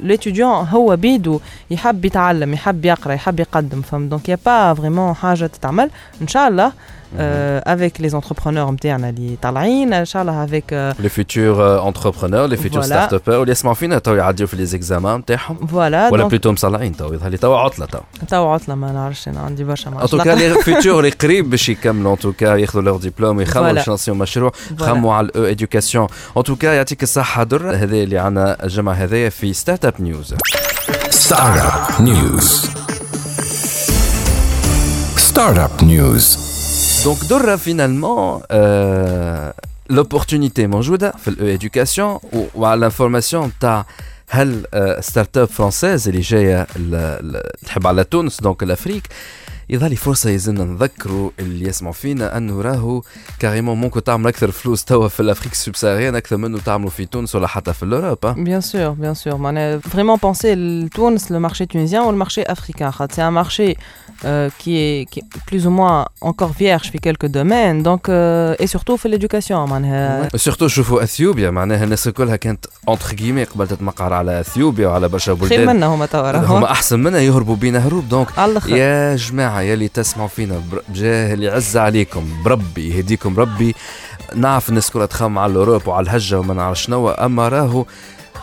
[0.02, 1.40] l'étudiant هو بيدو
[1.70, 5.90] يحب يتعلم يحب يقرأ يحب يقدم فهم donc y a pas vraiment حاجة تتعمل.
[6.22, 6.72] إن شاء الله
[7.18, 12.82] avec les entrepreneurs نتاعنا اللي طالعين ان شاء الله افيك لي فيتور انتربرونور لي فيتور
[12.82, 12.86] Voilà.
[12.86, 16.96] start-upper واللي يسمعوا فينا تو يعديو في les examens نتاعهم voilà ولا donc plutôt مصلعين
[16.96, 17.98] تو يظهر لي تو عطله تو
[18.30, 21.68] تو عطله ما نعرفش أنا عندي برشا en tout cas les futurs اللي قريب باش
[21.68, 23.74] يكملوا en tout cas ياخذوا leur diplôme ويخمموا Voilà.
[23.74, 24.82] باش ينصيو مشروع Voilà.
[24.82, 28.92] خموا على ال EdTech éducation en tout cas يعطيك الصحه درة هذا اللي عندنا الجمعه
[28.94, 30.34] هذايا في Startup News
[31.28, 32.48] Startup News.
[35.28, 36.53] Startup News.
[37.04, 38.40] donc درة finalement
[39.90, 42.18] l'opportunité موجوده في ال haute éducation
[42.54, 43.86] وعلى ال information تاع
[44.28, 44.66] هل
[45.00, 46.90] start-up française اللي جاية ل-
[47.32, 49.02] ل- تحب على تونس donc ال Afrique
[49.68, 53.02] يظهر لي فرصه يلزمنا نذكروا اللي يسمعوا فينا انه راهو
[53.38, 57.06] carrément ممكن تعمل أكثر فلوس توا في ال Afrique ال subsaharienne أكثر منه تعملوا في
[57.06, 58.34] تونس ولا حتى في الاوروب hein.
[58.36, 59.34] Bien sûr, bien sûr.
[59.34, 62.90] معناها vraiment penser le Tunis, le marché tunisien ou le marché africain.
[62.90, 63.76] خاطر C'est un marché
[64.24, 67.82] euh, qui, est, qui est plus ou moins encore vierge في quelques domaines.
[67.82, 69.52] Donc, euh, et surtout في l'éducation.
[69.52, 75.08] معناها سورتو شوفوا اثيوبيا معناها الناس الكلها كانت اونتر كيمي قبل تتمقر على اثيوبيا وعلى
[75.08, 76.70] برشا خير بلدان منا هما توا هما.
[76.70, 78.28] احسن منها يهربوا بينا هروب دونك
[78.68, 83.74] يا جماعة يا اللي تسمعوا فينا بجاه اللي يعز عليكم بربي يهديكم ربي
[84.34, 87.84] نعرف الناس كلها تخمم على ال Europe وعلى الهجة وما نعرف شنو أما راهو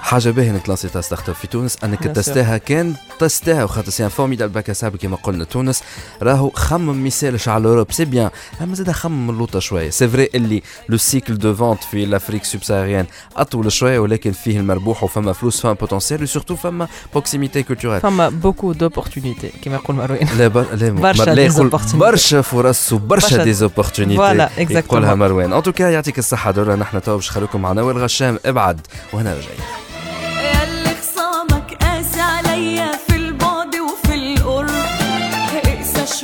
[0.02, 2.04] حاجة باهية إنك لانسيتها startup في تونس إنك.
[2.04, 5.44] تستاها كان تستاها وخاطر c'est un formidable bac à sable كما قلنا.
[5.44, 5.84] تونس
[6.22, 7.92] راهو خمم ما يسالش على ال Europe.
[7.92, 8.30] c'est bien
[8.62, 9.90] أما زاد خمم اللوطه شوية.
[9.90, 13.06] c'est vrai اللي le cycle de vente في l'Afrique subsaharienne
[13.38, 18.30] أطول شوية ولكن فيه المربوح وفما فلوس فما potentiel و surtout فما proximité culturelle فما
[18.30, 20.28] beaucoup d'opportunités كما يقول مروان.
[20.38, 20.66] لا بر...
[20.76, 21.72] لا برشا لا يقول.
[21.94, 24.72] برشا فرص وبرشا برشا- des opportunités exactement.
[24.72, 25.54] يقولها مروان.
[25.54, 28.82] ان توكا يعطيك الصحة دورة نحن تو باش نخليكم مع نوال غشام ابعد
[29.14, 29.60] وهنا رجعين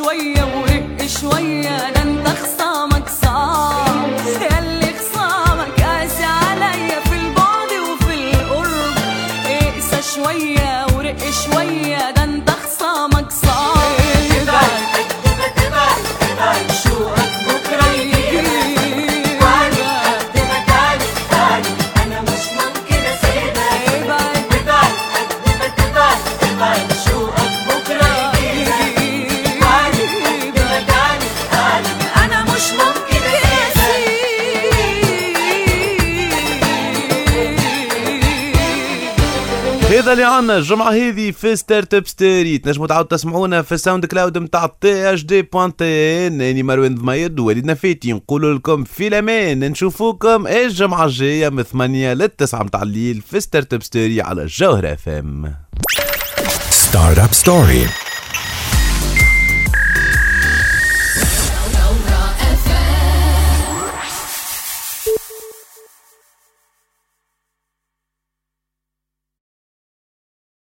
[0.06, 0.35] اقسى
[40.07, 44.71] هذا اللي عنا الجمعة هذه في Startup Story تنجموا تعاودوا تسمعونا في ال SoundCloud نتاع
[44.81, 49.59] THD point TN اني مروان ضمير ووليد نفيتي نقول لكم في الأمان.
[49.59, 55.55] نشوفوكم الجمعة الجاية من 8 لل 9 متاع الليل في Startup Story على الجوهرة FM
[56.71, 58.06] Startup Story.